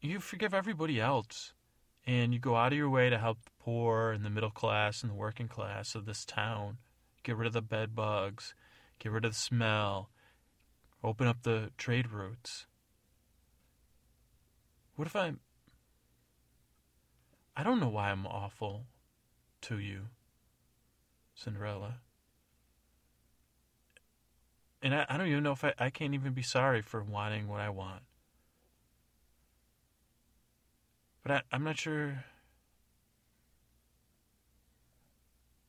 you 0.00 0.18
forgive 0.18 0.52
everybody 0.52 1.00
else 1.00 1.52
and 2.04 2.34
you 2.34 2.40
go 2.40 2.56
out 2.56 2.72
of 2.72 2.78
your 2.78 2.90
way 2.90 3.10
to 3.10 3.16
help 3.16 3.44
the 3.44 3.52
poor 3.60 4.10
and 4.10 4.24
the 4.24 4.30
middle 4.30 4.50
class 4.50 5.02
and 5.02 5.12
the 5.12 5.16
working 5.16 5.46
class 5.46 5.94
of 5.94 6.04
this 6.04 6.24
town. 6.24 6.78
Get 7.22 7.36
rid 7.36 7.46
of 7.46 7.52
the 7.52 7.62
bed 7.62 7.94
bugs, 7.94 8.56
get 8.98 9.12
rid 9.12 9.24
of 9.24 9.30
the 9.30 9.38
smell, 9.38 10.10
open 11.04 11.28
up 11.28 11.44
the 11.44 11.70
trade 11.78 12.10
routes. 12.10 12.66
What 14.96 15.06
if 15.06 15.14
I'm. 15.14 15.38
I 17.56 17.62
don't 17.62 17.80
know 17.80 17.88
why 17.88 18.10
I'm 18.10 18.26
awful 18.26 18.86
to 19.62 19.78
you, 19.78 20.06
Cinderella. 21.34 22.00
And 24.82 24.94
I, 24.94 25.06
I 25.08 25.16
don't 25.16 25.28
even 25.28 25.44
know 25.44 25.52
if 25.52 25.64
I, 25.64 25.72
I 25.78 25.90
can't 25.90 26.14
even 26.14 26.32
be 26.32 26.42
sorry 26.42 26.82
for 26.82 27.02
wanting 27.02 27.48
what 27.48 27.60
I 27.60 27.70
want. 27.70 28.02
But 31.22 31.32
I, 31.32 31.42
I'm 31.52 31.64
not 31.64 31.78
sure. 31.78 32.24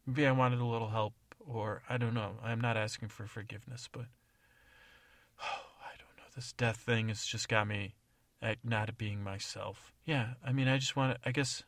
Maybe 0.05 0.27
I 0.27 0.31
wanted 0.31 0.59
a 0.59 0.65
little 0.65 0.89
help, 0.89 1.13
or 1.39 1.81
I 1.89 1.97
don't 1.97 2.13
know. 2.13 2.33
I'm 2.43 2.59
not 2.59 2.77
asking 2.77 3.09
for 3.09 3.25
forgiveness, 3.25 3.87
but 3.91 4.05
oh, 5.41 5.45
I 5.81 5.97
don't 5.97 6.17
know. 6.17 6.29
This 6.35 6.51
death 6.51 6.77
thing 6.77 7.07
has 7.07 7.25
just 7.25 7.47
got 7.47 7.67
me 7.67 7.95
at 8.41 8.57
not 8.63 8.97
being 8.97 9.23
myself. 9.23 9.93
Yeah, 10.03 10.33
I 10.45 10.51
mean, 10.51 10.67
I 10.67 10.77
just 10.77 10.95
want 10.95 11.15
to, 11.15 11.27
I 11.27 11.31
guess 11.31 11.63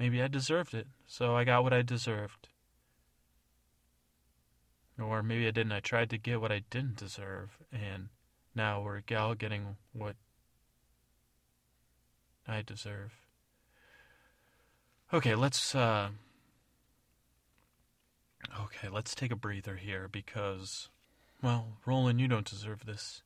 maybe 0.00 0.22
I 0.22 0.28
deserved 0.28 0.72
it, 0.72 0.86
so 1.06 1.36
I 1.36 1.44
got 1.44 1.62
what 1.62 1.74
I 1.74 1.82
deserved. 1.82 2.48
Or 4.98 5.22
maybe 5.22 5.46
I 5.46 5.50
didn't. 5.50 5.72
I 5.72 5.80
tried 5.80 6.08
to 6.10 6.18
get 6.18 6.40
what 6.40 6.50
I 6.50 6.62
didn't 6.70 6.96
deserve, 6.96 7.58
and 7.70 8.08
now 8.54 8.80
we're 8.80 9.02
all 9.16 9.34
getting 9.34 9.76
what 9.92 10.16
I 12.48 12.62
deserve. 12.62 13.12
Okay, 15.12 15.34
let's 15.34 15.74
uh 15.74 16.08
Okay, 18.58 18.88
let's 18.88 19.14
take 19.14 19.30
a 19.30 19.36
breather 19.36 19.76
here 19.76 20.08
because 20.10 20.88
well, 21.42 21.78
Roland, 21.86 22.20
you 22.20 22.28
don't 22.28 22.48
deserve 22.48 22.86
this. 22.86 23.22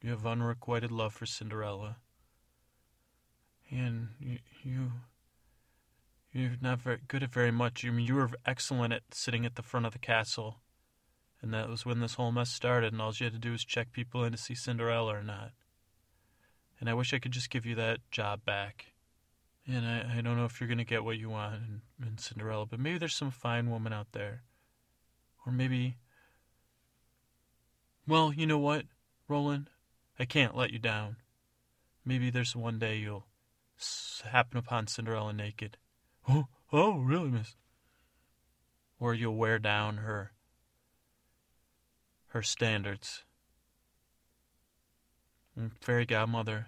You 0.00 0.10
have 0.10 0.26
unrequited 0.26 0.90
love 0.90 1.14
for 1.14 1.26
Cinderella. 1.26 1.96
And 3.70 4.08
you, 4.20 4.38
you 4.62 4.92
you're 6.34 6.56
not 6.60 6.80
very 6.80 6.98
good 7.08 7.22
at 7.22 7.32
very 7.32 7.50
much. 7.50 7.84
I 7.84 7.90
mean, 7.90 8.06
you 8.06 8.16
were 8.16 8.30
excellent 8.44 8.92
at 8.92 9.02
sitting 9.12 9.46
at 9.46 9.54
the 9.54 9.62
front 9.62 9.86
of 9.86 9.92
the 9.92 9.98
castle, 9.98 10.58
and 11.40 11.54
that 11.54 11.68
was 11.68 11.86
when 11.86 12.00
this 12.00 12.14
whole 12.14 12.32
mess 12.32 12.50
started. 12.50 12.92
And 12.92 13.00
all 13.00 13.14
you 13.16 13.24
had 13.24 13.32
to 13.32 13.38
do 13.38 13.52
was 13.52 13.64
check 13.64 13.92
people 13.92 14.24
in 14.24 14.32
to 14.32 14.38
see 14.38 14.54
Cinderella 14.54 15.14
or 15.14 15.22
not 15.22 15.52
and 16.80 16.90
I 16.90 16.94
wish 16.94 17.14
I 17.14 17.18
could 17.18 17.32
just 17.32 17.50
give 17.50 17.66
you 17.66 17.74
that 17.76 18.00
job 18.10 18.44
back. 18.44 18.92
And 19.66 19.86
I, 19.86 20.18
I 20.18 20.20
don't 20.20 20.36
know 20.36 20.44
if 20.44 20.60
you're 20.60 20.68
going 20.68 20.76
to 20.78 20.84
get 20.84 21.04
what 21.04 21.18
you 21.18 21.30
want 21.30 21.54
in, 21.54 22.06
in 22.06 22.18
Cinderella, 22.18 22.66
but 22.66 22.78
maybe 22.78 22.98
there's 22.98 23.14
some 23.14 23.30
fine 23.30 23.70
woman 23.70 23.92
out 23.92 24.08
there. 24.12 24.42
Or 25.46 25.52
maybe. 25.52 25.96
Well, 28.06 28.32
you 28.34 28.46
know 28.46 28.58
what, 28.58 28.84
Roland? 29.28 29.70
I 30.18 30.26
can't 30.26 30.54
let 30.54 30.72
you 30.72 30.78
down. 30.78 31.16
Maybe 32.04 32.28
there's 32.28 32.54
one 32.54 32.78
day 32.78 32.96
you'll 32.96 33.24
happen 34.24 34.58
upon 34.58 34.86
Cinderella 34.86 35.32
naked. 35.32 35.78
Oh, 36.28 36.46
oh, 36.72 36.98
really, 36.98 37.30
miss? 37.30 37.56
Or 38.98 39.14
you'll 39.14 39.36
wear 39.36 39.58
down 39.58 39.98
her 39.98 40.32
her 42.28 42.42
standards 42.42 43.24
Mm, 45.58 45.70
fairy 45.80 46.04
godmother, 46.04 46.66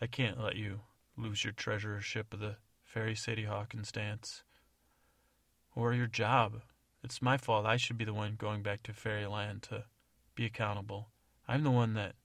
I 0.00 0.08
can't 0.08 0.42
let 0.42 0.56
you 0.56 0.80
lose 1.16 1.44
your 1.44 1.52
treasurership 1.52 2.32
of 2.32 2.40
the 2.40 2.56
Fairy 2.82 3.14
Sadie 3.14 3.44
Hawkins 3.44 3.92
dance. 3.92 4.42
Or 5.76 5.94
your 5.94 6.08
job. 6.08 6.62
It's 7.04 7.22
my 7.22 7.36
fault. 7.36 7.64
I 7.64 7.76
should 7.76 7.96
be 7.96 8.04
the 8.04 8.12
one 8.12 8.34
going 8.36 8.62
back 8.62 8.82
to 8.84 8.92
Fairyland 8.92 9.62
to 9.64 9.84
be 10.34 10.44
accountable. 10.44 11.10
I'm 11.46 11.62
the 11.62 11.70
one 11.70 11.94
that 11.94 12.16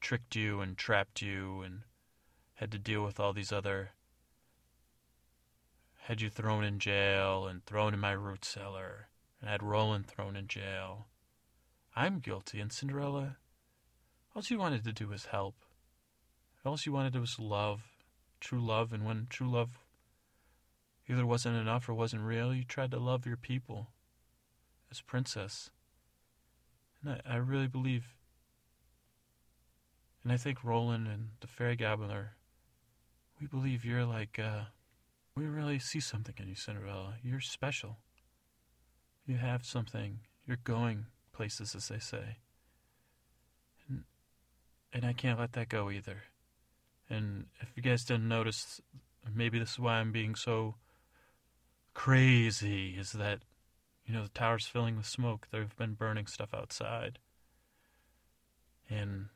tricked 0.00 0.34
you 0.34 0.60
and 0.60 0.76
trapped 0.76 1.20
you 1.20 1.60
and 1.60 1.82
had 2.54 2.72
to 2.72 2.78
deal 2.78 3.04
with 3.04 3.20
all 3.20 3.34
these 3.34 3.52
other 3.52 3.90
had 6.04 6.20
you 6.20 6.30
thrown 6.30 6.64
in 6.64 6.78
jail 6.78 7.46
and 7.46 7.64
thrown 7.64 7.94
in 7.94 8.00
my 8.00 8.12
root 8.12 8.44
cellar 8.44 9.08
and 9.40 9.48
had 9.50 9.62
Roland 9.62 10.06
thrown 10.06 10.36
in 10.36 10.48
jail 10.48 11.06
I'm 11.96 12.18
guilty, 12.18 12.58
and 12.58 12.72
Cinderella, 12.72 13.36
all 14.34 14.42
she 14.42 14.56
wanted 14.56 14.82
to 14.82 14.92
do 14.92 15.06
was 15.06 15.26
help. 15.26 15.54
All 16.64 16.76
she 16.76 16.90
wanted 16.90 17.14
was 17.14 17.38
love, 17.38 17.82
true 18.40 18.60
love, 18.60 18.92
and 18.92 19.04
when 19.04 19.28
true 19.30 19.48
love 19.48 19.78
either 21.08 21.24
wasn't 21.24 21.56
enough 21.56 21.88
or 21.88 21.94
wasn't 21.94 22.22
real, 22.22 22.52
you 22.52 22.64
tried 22.64 22.90
to 22.90 22.98
love 22.98 23.26
your 23.26 23.36
people 23.36 23.90
as 24.90 25.02
princess. 25.02 25.70
And 27.00 27.20
I, 27.24 27.34
I 27.34 27.36
really 27.36 27.68
believe, 27.68 28.16
and 30.24 30.32
I 30.32 30.36
think 30.36 30.64
Roland 30.64 31.06
and 31.06 31.28
the 31.40 31.46
fairy 31.46 31.76
godmother, 31.76 32.32
we 33.40 33.46
believe 33.46 33.84
you're 33.84 34.04
like, 34.04 34.40
uh, 34.40 34.64
really 35.74 35.80
see 35.80 35.98
something 35.98 36.36
in 36.38 36.48
you, 36.48 36.54
Cinderella. 36.54 37.14
You're 37.20 37.40
special. 37.40 37.98
You 39.26 39.38
have 39.38 39.64
something. 39.64 40.20
You're 40.46 40.58
going 40.62 41.06
places, 41.32 41.74
as 41.74 41.88
they 41.88 41.98
say. 41.98 42.36
And, 43.88 44.04
and 44.92 45.04
I 45.04 45.12
can't 45.12 45.40
let 45.40 45.54
that 45.54 45.68
go 45.68 45.90
either. 45.90 46.22
And 47.10 47.46
if 47.60 47.70
you 47.74 47.82
guys 47.82 48.04
didn't 48.04 48.28
notice, 48.28 48.80
maybe 49.34 49.58
this 49.58 49.72
is 49.72 49.78
why 49.80 49.94
I'm 49.94 50.12
being 50.12 50.36
so 50.36 50.76
crazy, 51.92 52.90
is 52.90 53.10
that, 53.12 53.40
you 54.06 54.14
know, 54.14 54.22
the 54.22 54.28
tower's 54.28 54.66
filling 54.66 54.96
with 54.96 55.06
smoke. 55.06 55.48
They've 55.50 55.76
been 55.76 55.94
burning 55.94 56.28
stuff 56.28 56.54
outside. 56.54 57.18
And 58.88 59.26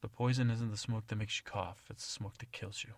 the 0.00 0.08
poison 0.08 0.50
isn't 0.50 0.72
the 0.72 0.76
smoke 0.76 1.06
that 1.06 1.16
makes 1.16 1.38
you 1.38 1.44
cough, 1.48 1.84
it's 1.88 2.04
the 2.04 2.12
smoke 2.12 2.38
that 2.38 2.50
kills 2.50 2.84
you. 2.84 2.94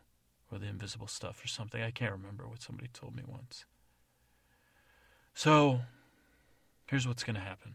Or 0.51 0.59
the 0.59 0.67
invisible 0.67 1.07
stuff 1.07 1.45
or 1.45 1.49
something. 1.49 1.83
I 1.83 1.91
can't 1.91 2.13
remember 2.13 2.49
what 2.49 2.63
somebody 2.63 2.89
told 2.93 3.15
me 3.15 3.23
once. 3.27 3.65
So, 5.35 5.81
here's 6.87 7.07
what's 7.07 7.23
going 7.23 7.37
to 7.37 7.41
happen. 7.41 7.75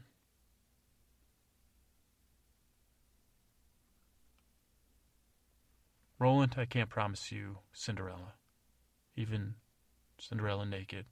Roland, 6.20 6.56
I 6.58 6.66
can't 6.66 6.90
promise 6.90 7.32
you 7.32 7.58
Cinderella. 7.74 8.34
Even 9.16 9.56
Cinderella 10.18 10.66
naked. 10.66 11.06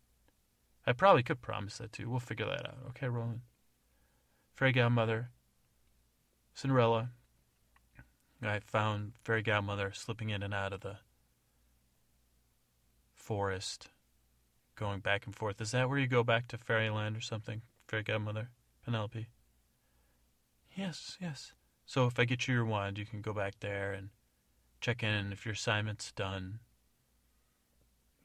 I 0.88 0.94
probably 0.94 1.22
could 1.22 1.42
promise 1.42 1.78
that 1.78 1.92
too. 1.92 2.10
We'll 2.10 2.20
figure 2.20 2.46
that 2.46 2.66
out. 2.66 2.78
Okay, 2.90 3.08
Roland? 3.08 3.42
Fairy 4.56 4.72
Godmother, 4.72 5.30
Cinderella. 6.54 7.10
I 8.44 8.60
found 8.60 9.14
Fairy 9.24 9.44
Godmother 9.44 9.92
slipping 9.94 10.30
in 10.30 10.42
and 10.42 10.54
out 10.54 10.74
of 10.74 10.82
the 10.82 10.98
forest, 13.22 13.90
going 14.76 15.00
back 15.00 15.26
and 15.26 15.36
forth. 15.36 15.62
Is 15.62 15.72
that 15.72 15.88
where 15.88 16.00
you 16.00 16.08
go 16.08 16.24
back 16.24 16.48
to 16.48 16.58
Fairyland 16.58 17.16
or 17.16 17.22
something? 17.22 17.62
Fairy 17.88 18.04
Godmother? 18.04 18.50
Penelope? 18.84 19.28
Yes, 20.76 21.18
yes. 21.22 21.54
So 21.86 22.08
if 22.08 22.20
I 22.20 22.26
get 22.26 22.48
you 22.48 22.56
your 22.56 22.66
wand, 22.66 22.98
you 22.98 23.06
can 23.06 23.22
go 23.22 23.34
back 23.34 23.56
there 23.60 23.92
and 23.92 24.10
check 24.80 25.04
in 25.04 25.32
if 25.32 25.46
your 25.46 25.54
assignment's 25.54 26.12
done. 26.12 26.60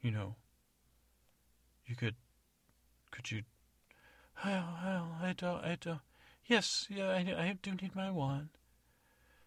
You 0.01 0.11
know, 0.11 0.35
you 1.85 1.95
could, 1.95 2.15
could 3.11 3.31
you? 3.31 3.43
Well, 4.43 4.67
well, 4.83 5.17
I 5.21 5.33
don't, 5.33 5.63
I 5.63 5.77
don't. 5.79 5.99
Yes, 6.45 6.87
yeah, 6.89 7.09
I, 7.09 7.17
I 7.17 7.57
do 7.61 7.71
need 7.71 7.95
my 7.95 8.09
wand. 8.09 8.49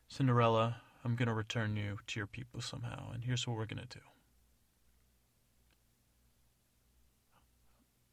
Cinderella, 0.09 0.83
I'm 1.05 1.17
going 1.17 1.29
to 1.29 1.35
return 1.35 1.77
you 1.77 1.99
to 2.09 2.21
your 2.21 2.27
people 2.27 2.61
somehow, 2.61 3.11
and 3.13 3.25
here's 3.25 3.47
what 3.47 3.57
we're 3.57 3.65
going 3.65 3.87
to 3.87 3.99
do. 3.99 4.05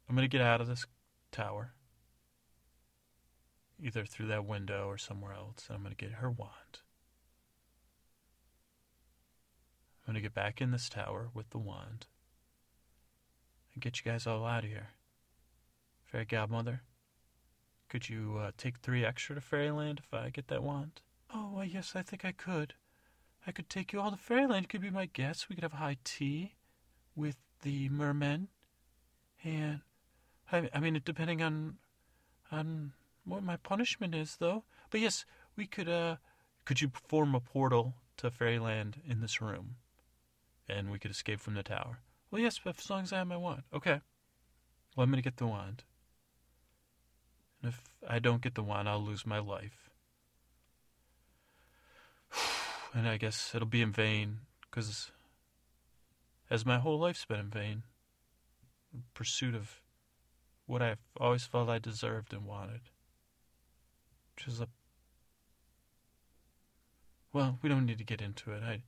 I'm 0.08 0.14
going 0.16 0.28
to 0.28 0.36
get 0.36 0.44
out 0.44 0.60
of 0.60 0.66
this 0.66 0.86
tower, 1.30 1.72
either 3.82 4.04
through 4.04 4.28
that 4.28 4.46
window 4.46 4.86
or 4.86 4.96
somewhere 4.96 5.34
else, 5.34 5.66
and 5.68 5.76
I'm 5.76 5.82
going 5.82 5.94
to 5.94 6.04
get 6.04 6.14
her 6.18 6.30
wand. 6.30 6.80
I'm 10.06 10.14
going 10.14 10.22
to 10.22 10.26
get 10.26 10.34
back 10.34 10.62
in 10.62 10.70
this 10.70 10.88
tower 10.88 11.28
with 11.34 11.50
the 11.50 11.58
wand 11.58 12.06
and 13.74 13.82
get 13.82 13.98
you 13.98 14.10
guys 14.10 14.26
all 14.26 14.46
out 14.46 14.64
of 14.64 14.70
here. 14.70 14.88
Fairy 16.06 16.24
Godmother, 16.24 16.82
could 17.90 18.08
you 18.08 18.38
uh, 18.40 18.52
take 18.56 18.78
three 18.78 19.04
extra 19.04 19.34
to 19.34 19.42
Fairyland 19.42 20.00
if 20.02 20.14
I 20.14 20.30
get 20.30 20.48
that 20.48 20.62
wand? 20.62 21.02
Oh, 21.34 21.50
well, 21.54 21.64
yes, 21.64 21.92
I 21.94 22.00
think 22.00 22.24
I 22.24 22.32
could. 22.32 22.72
I 23.46 23.52
could 23.52 23.68
take 23.68 23.92
you 23.92 24.00
all 24.00 24.10
to 24.10 24.16
Fairyland. 24.16 24.64
You 24.64 24.68
could 24.68 24.80
be 24.80 24.90
my 24.90 25.06
guest. 25.06 25.48
We 25.48 25.54
could 25.54 25.64
have 25.64 25.74
high 25.74 25.98
tea 26.04 26.54
with 27.14 27.36
the 27.62 27.90
mermen. 27.90 28.48
And, 29.44 29.82
I, 30.50 30.68
I 30.72 30.80
mean, 30.80 31.00
depending 31.04 31.42
on 31.42 31.76
on 32.50 32.92
what 33.24 33.42
my 33.42 33.56
punishment 33.56 34.14
is, 34.14 34.36
though. 34.38 34.64
But 34.90 35.00
yes, 35.00 35.24
we 35.56 35.66
could, 35.66 35.88
uh, 35.88 36.16
could 36.64 36.80
you 36.80 36.90
form 37.06 37.34
a 37.34 37.40
portal 37.40 37.94
to 38.18 38.30
Fairyland 38.30 39.02
in 39.06 39.20
this 39.20 39.40
room? 39.40 39.76
And 40.68 40.90
we 40.90 40.98
could 40.98 41.10
escape 41.10 41.40
from 41.40 41.54
the 41.54 41.62
tower. 41.62 41.98
Well, 42.30 42.42
yes, 42.42 42.60
but 42.62 42.78
as 42.78 42.90
long 42.90 43.02
as 43.02 43.12
I 43.12 43.18
have 43.18 43.26
my 43.26 43.36
wand. 43.36 43.62
Okay. 43.72 44.00
Well, 44.96 45.04
I'm 45.04 45.12
to 45.12 45.22
get 45.22 45.36
the 45.36 45.46
wand. 45.46 45.84
And 47.62 47.72
if 47.72 47.82
I 48.06 48.18
don't 48.18 48.42
get 48.42 48.54
the 48.54 48.62
wand, 48.62 48.88
I'll 48.88 49.02
lose 49.02 49.26
my 49.26 49.38
life. 49.38 49.90
And 52.94 53.06
I 53.06 53.18
guess 53.18 53.54
it'll 53.54 53.68
be 53.68 53.82
in 53.82 53.92
vain, 53.92 54.38
because 54.62 55.12
as 56.48 56.64
my 56.64 56.78
whole 56.78 56.98
life's 56.98 57.26
been 57.26 57.38
in 57.38 57.50
vain, 57.50 57.82
in 58.94 59.02
pursuit 59.12 59.54
of 59.54 59.82
what 60.68 60.82
I've 60.82 61.00
always 61.18 61.44
felt 61.44 61.70
I 61.70 61.78
deserved 61.78 62.32
and 62.32 62.44
wanted. 62.44 62.82
Which 64.36 64.46
is 64.46 64.60
a. 64.60 64.68
Well, 67.32 67.58
we 67.62 67.68
don't 67.68 67.86
need 67.86 67.98
to 67.98 68.04
get 68.04 68.20
into 68.20 68.52
it. 68.52 68.62
I. 68.62 68.82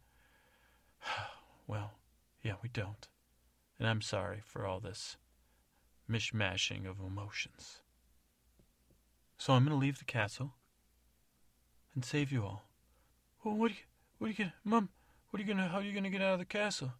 Well, 1.66 1.92
yeah, 2.42 2.54
we 2.64 2.68
don't. 2.68 3.06
And 3.78 3.86
I'm 3.86 4.00
sorry 4.00 4.40
for 4.44 4.66
all 4.66 4.80
this 4.80 5.16
mishmashing 6.10 6.84
of 6.84 6.98
emotions. 6.98 7.78
So 9.38 9.52
I'm 9.52 9.64
going 9.64 9.78
to 9.78 9.80
leave 9.80 10.00
the 10.00 10.04
castle 10.04 10.54
and 11.94 12.04
save 12.04 12.32
you 12.32 12.42
all. 12.42 12.64
Well, 13.44 13.54
what 13.54 13.70
are 13.70 13.74
you, 13.74 13.80
what 14.18 14.26
are 14.26 14.30
you 14.30 14.36
gonna, 14.36 14.54
Mom? 14.64 14.88
What 15.30 15.38
are 15.38 15.44
you 15.44 15.54
gonna, 15.54 15.68
how 15.68 15.78
are 15.78 15.82
you 15.82 15.94
gonna 15.94 16.10
get 16.10 16.22
out 16.22 16.34
of 16.34 16.38
the 16.40 16.44
castle? 16.44 16.92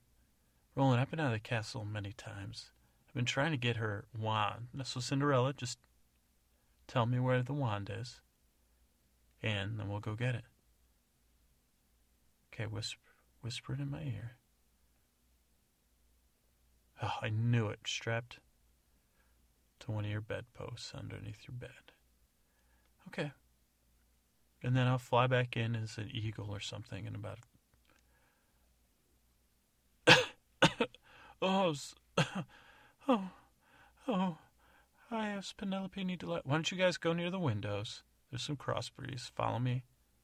Roland, 0.74 1.00
I've 1.00 1.10
been 1.10 1.20
out 1.20 1.26
of 1.26 1.32
the 1.32 1.40
castle 1.40 1.84
many 1.84 2.12
times. 2.12 2.70
I've 3.10 3.14
been 3.14 3.24
trying 3.24 3.50
to 3.50 3.56
get 3.56 3.78
her 3.78 4.04
wand. 4.16 4.68
So 4.84 5.00
Cinderella, 5.00 5.52
just 5.52 5.80
tell 6.86 7.06
me 7.06 7.18
where 7.18 7.42
the 7.42 7.52
wand 7.52 7.90
is, 7.92 8.20
and 9.42 9.80
then 9.80 9.88
we'll 9.88 9.98
go 9.98 10.14
get 10.14 10.36
it. 10.36 10.44
Okay, 12.54 12.66
whisper, 12.66 13.00
whisper 13.40 13.74
it 13.74 13.80
in 13.80 13.90
my 13.90 14.02
ear. 14.02 14.36
Oh, 17.02 17.14
I 17.20 17.30
knew 17.30 17.66
it. 17.66 17.80
Strapped 17.84 18.38
to 19.80 19.90
one 19.90 20.04
of 20.04 20.10
your 20.12 20.20
bedposts 20.20 20.92
underneath 20.94 21.48
your 21.48 21.56
bed. 21.58 21.90
Okay. 23.08 23.32
And 24.62 24.76
then 24.76 24.86
I'll 24.86 24.98
fly 24.98 25.26
back 25.26 25.56
in 25.56 25.74
as 25.74 25.98
an 25.98 26.10
eagle 26.12 26.48
or 26.48 26.60
something 26.60 27.06
in 27.06 27.16
about. 27.16 27.38
oh, 31.42 31.74
oh, 33.10 33.30
oh. 34.08 34.38
I 35.10 35.28
asked 35.28 35.56
Penelope 35.56 36.00
you 36.00 36.06
need 36.06 36.20
to 36.20 36.30
let. 36.30 36.46
Why 36.46 36.54
don't 36.54 36.70
you 36.70 36.78
guys 36.78 36.96
go 36.96 37.12
near 37.12 37.30
the 37.30 37.38
windows? 37.38 38.02
There's 38.30 38.42
some 38.42 38.56
crossbreeds. 38.56 39.30
Follow 39.34 39.58
me. 39.58 39.82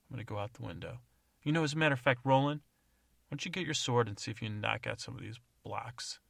I'm 0.09 0.17
going 0.17 0.25
to 0.25 0.33
go 0.33 0.39
out 0.39 0.55
the 0.55 0.67
window. 0.67 0.99
You 1.43 1.53
know, 1.53 1.65
as 1.65 1.73
a 1.73 1.77
matter 1.77 1.95
of 1.95 2.01
fact, 2.01 2.21
Roland, 2.25 2.61
why 2.61 3.35
don't 3.35 3.45
you 3.45 3.51
get 3.51 3.65
your 3.65 3.75
sword 3.75 4.07
and 4.07 4.19
see 4.19 4.31
if 4.31 4.41
you 4.41 4.49
can 4.49 4.61
knock 4.61 4.87
out 4.87 5.01
some 5.01 5.17
of 5.17 5.23
these 5.23 5.41
blocks? 5.65 6.21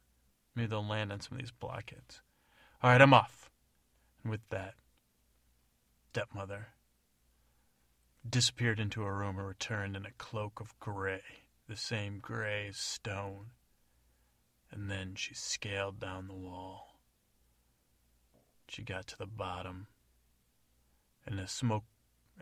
Maybe 0.55 0.67
they'll 0.67 0.85
land 0.85 1.11
on 1.11 1.19
some 1.19 1.37
of 1.37 1.39
these 1.39 1.51
blockheads. 1.51 2.21
All 2.81 2.89
right, 2.89 3.01
I'm 3.01 3.13
off. 3.13 3.51
And 4.23 4.31
with 4.31 4.41
that, 4.49 4.73
stepmother 6.11 6.69
disappeared 8.27 8.79
into 8.79 9.03
a 9.03 9.11
room 9.11 9.37
and 9.37 9.47
returned 9.47 9.95
in 9.95 10.05
a 10.05 10.11
cloak 10.17 10.59
of 10.59 10.77
gray, 10.79 11.21
the 11.69 11.75
same 11.75 12.17
gray 12.19 12.71
stone. 12.73 13.51
And 14.71 14.89
then 14.89 15.13
she 15.15 15.33
scaled 15.33 15.99
down 15.99 16.27
the 16.27 16.33
wall. 16.33 16.99
She 18.67 18.83
got 18.83 19.07
to 19.07 19.17
the 19.17 19.25
bottom, 19.25 19.87
and 21.25 21.39
the 21.39 21.47
smoke 21.47 21.85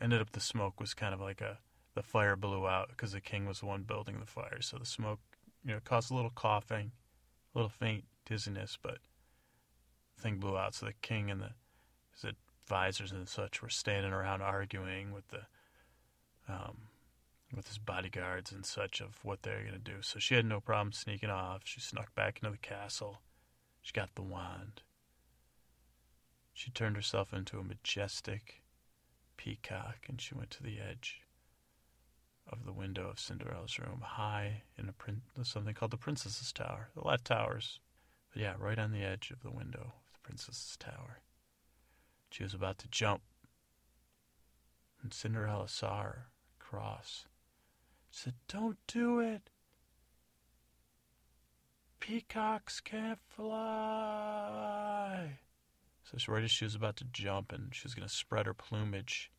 ended 0.02 0.22
up 0.22 0.32
the 0.32 0.40
smoke 0.40 0.80
was 0.80 0.94
kind 0.94 1.14
of 1.14 1.22
like 1.22 1.40
a 1.40 1.60
the 1.94 2.04
fire 2.04 2.36
blew 2.36 2.68
out 2.68 2.90
because 2.90 3.14
the 3.14 3.22
king 3.22 3.46
was 3.46 3.60
the 3.60 3.68
one 3.68 3.84
building 3.84 4.20
the 4.20 4.26
fire, 4.26 4.60
so 4.62 4.78
the 4.78 4.86
smoke 4.86 5.20
you 5.64 5.72
know 5.72 5.80
caused 5.84 6.12
a 6.12 6.16
little 6.16 6.32
coughing, 6.32 6.92
a 7.54 7.58
little 7.58 7.70
faint 7.70 8.06
dizziness, 8.26 8.78
but 8.82 8.98
the 10.16 10.24
thing 10.24 10.38
blew 10.38 10.58
out. 10.58 10.74
So 10.74 10.88
the 10.88 10.94
king 11.02 11.30
and 11.30 11.42
the 11.42 11.52
his 12.14 12.26
advisors 12.64 13.12
and 13.12 13.28
such 13.30 13.62
were 13.62 13.70
standing 13.70 14.12
around 14.12 14.42
arguing 14.42 15.12
with 15.12 15.28
the 15.28 15.42
um, 16.48 16.78
with 17.54 17.68
his 17.68 17.78
bodyguards 17.78 18.52
and 18.52 18.66
such 18.66 19.02
of 19.02 19.24
what 19.24 19.44
they're 19.44 19.62
going 19.62 19.74
to 19.74 19.80
do. 19.80 20.02
So 20.02 20.20
she 20.20 20.36
had 20.36 20.46
no 20.46 20.60
problem 20.60 20.92
sneaking 20.94 21.30
off. 21.30 21.62
She 21.66 21.80
snuck 21.80 22.14
back 22.16 22.40
into 22.42 22.52
the 22.52 22.58
castle. 22.58 23.22
She 23.82 23.94
got 23.94 24.16
the 24.16 24.24
wand. 24.24 24.82
She 26.54 26.72
turned 26.72 26.96
herself 26.96 27.34
into 27.34 27.60
a 27.60 27.64
majestic 27.64 28.64
peacock 29.38 30.06
and 30.08 30.20
she 30.20 30.34
went 30.34 30.50
to 30.52 30.64
the 30.64 30.80
edge 30.80 31.22
of 32.48 32.66
the 32.66 32.74
window 32.74 33.10
of 33.10 33.20
Cinderella's 33.20 33.80
room, 33.80 34.02
high 34.02 34.64
in 34.78 34.88
a 34.88 34.94
prin- 34.94 35.24
something 35.44 35.74
called 35.74 35.92
the 35.92 35.98
Princess's 35.98 36.52
Tower. 36.54 36.90
A 36.96 37.06
lot 37.06 37.20
of 37.20 37.24
towers, 37.24 37.80
but 38.32 38.42
yeah, 38.42 38.54
right 38.60 38.78
on 38.78 38.92
the 38.92 39.04
edge 39.04 39.32
of 39.32 39.42
the 39.42 39.52
window 39.52 39.94
of 40.06 40.14
the 40.14 40.20
Princess's 40.24 40.78
Tower. 40.78 41.22
She 42.30 42.44
was 42.44 42.54
about 42.54 42.78
to 42.80 42.88
jump, 42.88 43.22
and 45.02 45.14
Cinderella 45.14 45.68
saw 45.68 46.04
her 46.04 46.28
cross. 46.60 47.26
Said, 48.16 48.36
Don't 48.48 48.78
do 48.88 49.20
it. 49.20 49.50
Peacocks 52.00 52.80
can't 52.80 53.20
fly. 53.28 53.58
So, 56.06 56.32
right 56.32 56.46
as 56.46 56.52
she 56.52 56.64
was 56.64 56.76
about 56.76 56.96
to 56.98 57.04
jump 57.12 57.52
and 57.52 57.76
she 57.76 57.84
was 57.84 57.94
going 57.94 58.08
to 58.08 58.14
spread 58.14 58.46
her 58.46 58.54
plumage, 58.54 59.34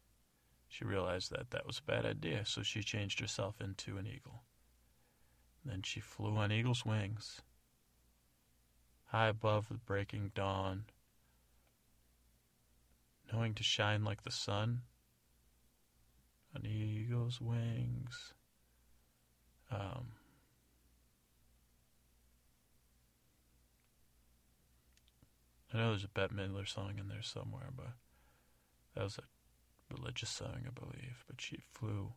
she 0.68 0.84
realized 0.84 1.30
that 1.30 1.52
that 1.52 1.66
was 1.66 1.78
a 1.78 1.90
bad 1.90 2.04
idea. 2.04 2.44
So, 2.44 2.62
she 2.62 2.82
changed 2.82 3.18
herself 3.18 3.62
into 3.62 3.96
an 3.96 4.06
eagle. 4.06 4.42
Then 5.64 5.80
she 5.82 6.00
flew 6.00 6.36
on 6.36 6.52
eagle's 6.52 6.84
wings, 6.84 7.40
high 9.06 9.28
above 9.28 9.68
the 9.68 9.78
breaking 9.78 10.32
dawn, 10.34 10.84
knowing 13.32 13.54
to 13.54 13.62
shine 13.62 14.04
like 14.04 14.24
the 14.24 14.30
sun 14.30 14.82
on 16.54 16.66
eagle's 16.66 17.40
wings. 17.40 18.34
Um, 19.70 20.12
I 25.72 25.78
know 25.78 25.90
there's 25.90 26.04
a 26.04 26.08
Bette 26.08 26.34
Midler 26.34 26.66
song 26.66 26.94
in 26.98 27.08
there 27.08 27.22
somewhere, 27.22 27.68
but 27.76 27.92
that 28.94 29.04
was 29.04 29.18
a 29.18 29.94
religious 29.94 30.30
song, 30.30 30.62
I 30.66 30.70
believe. 30.70 31.24
But 31.26 31.40
she 31.40 31.58
flew 31.72 32.12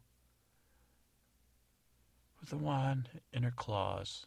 with 2.40 2.50
the 2.50 2.58
wand 2.58 3.10
in 3.34 3.44
her 3.44 3.54
claws, 3.56 4.26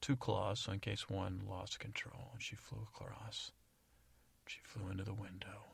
two 0.00 0.16
claws, 0.16 0.60
so 0.60 0.72
in 0.72 0.80
case 0.80 1.08
one 1.08 1.42
lost 1.48 1.78
control, 1.78 2.30
and 2.32 2.42
she 2.42 2.56
flew 2.56 2.86
across. 2.94 3.52
She 4.46 4.60
flew 4.62 4.90
into 4.90 5.04
the 5.04 5.14
window. 5.14 5.64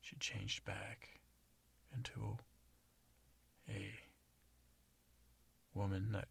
She 0.00 0.16
changed 0.16 0.64
back 0.64 1.20
into 1.94 2.38
a 3.68 3.94
woman 5.74 6.12
that 6.12 6.28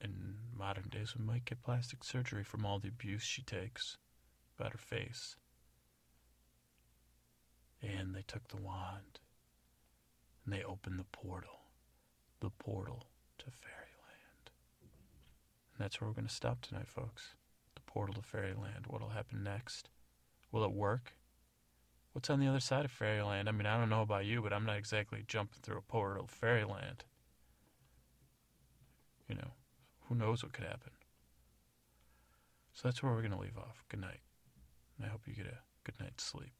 in 0.00 0.34
modern 0.56 0.88
days 0.90 1.14
we 1.18 1.24
might 1.24 1.44
get 1.44 1.62
plastic 1.62 2.04
surgery 2.04 2.44
from 2.44 2.64
all 2.64 2.78
the 2.78 2.88
abuse 2.88 3.22
she 3.22 3.42
takes 3.42 3.96
about 4.58 4.72
her 4.72 4.78
face. 4.78 5.36
And 7.82 8.14
they 8.14 8.24
took 8.26 8.48
the 8.48 8.60
wand 8.60 9.20
and 10.44 10.54
they 10.54 10.62
opened 10.62 10.98
the 10.98 11.04
portal, 11.04 11.60
the 12.40 12.50
portal 12.50 13.06
to 13.38 13.44
fairyland. 13.46 14.50
And 15.72 15.84
that's 15.84 16.00
where 16.00 16.08
we're 16.08 16.14
going 16.14 16.28
to 16.28 16.34
stop 16.34 16.62
tonight, 16.62 16.88
folks. 16.88 17.34
The 17.74 17.82
portal 17.82 18.14
to 18.14 18.22
fairyland. 18.22 18.86
What'll 18.86 19.10
happen 19.10 19.42
next? 19.42 19.88
Will 20.50 20.64
it 20.64 20.72
work? 20.72 21.12
What's 22.12 22.30
on 22.30 22.40
the 22.40 22.46
other 22.46 22.60
side 22.60 22.86
of 22.86 22.90
fairyland? 22.90 23.48
I 23.48 23.52
mean, 23.52 23.66
I 23.66 23.78
don't 23.78 23.90
know 23.90 24.00
about 24.00 24.24
you, 24.24 24.40
but 24.40 24.52
I'm 24.52 24.64
not 24.64 24.78
exactly 24.78 25.22
jumping 25.26 25.58
through 25.62 25.76
a 25.76 25.82
portal 25.82 26.24
of 26.24 26.30
fairyland. 26.30 27.04
You 29.28 29.36
know, 29.36 29.50
who 30.08 30.14
knows 30.14 30.42
what 30.42 30.52
could 30.52 30.64
happen. 30.64 30.92
So 32.72 32.88
that's 32.88 33.02
where 33.02 33.12
we're 33.12 33.22
going 33.22 33.32
to 33.32 33.38
leave 33.38 33.58
off. 33.58 33.84
Good 33.88 34.00
night. 34.00 34.20
And 34.96 35.06
I 35.06 35.08
hope 35.10 35.22
you 35.26 35.34
get 35.34 35.46
a 35.46 35.58
good 35.84 35.98
night's 36.00 36.24
sleep. 36.24 36.52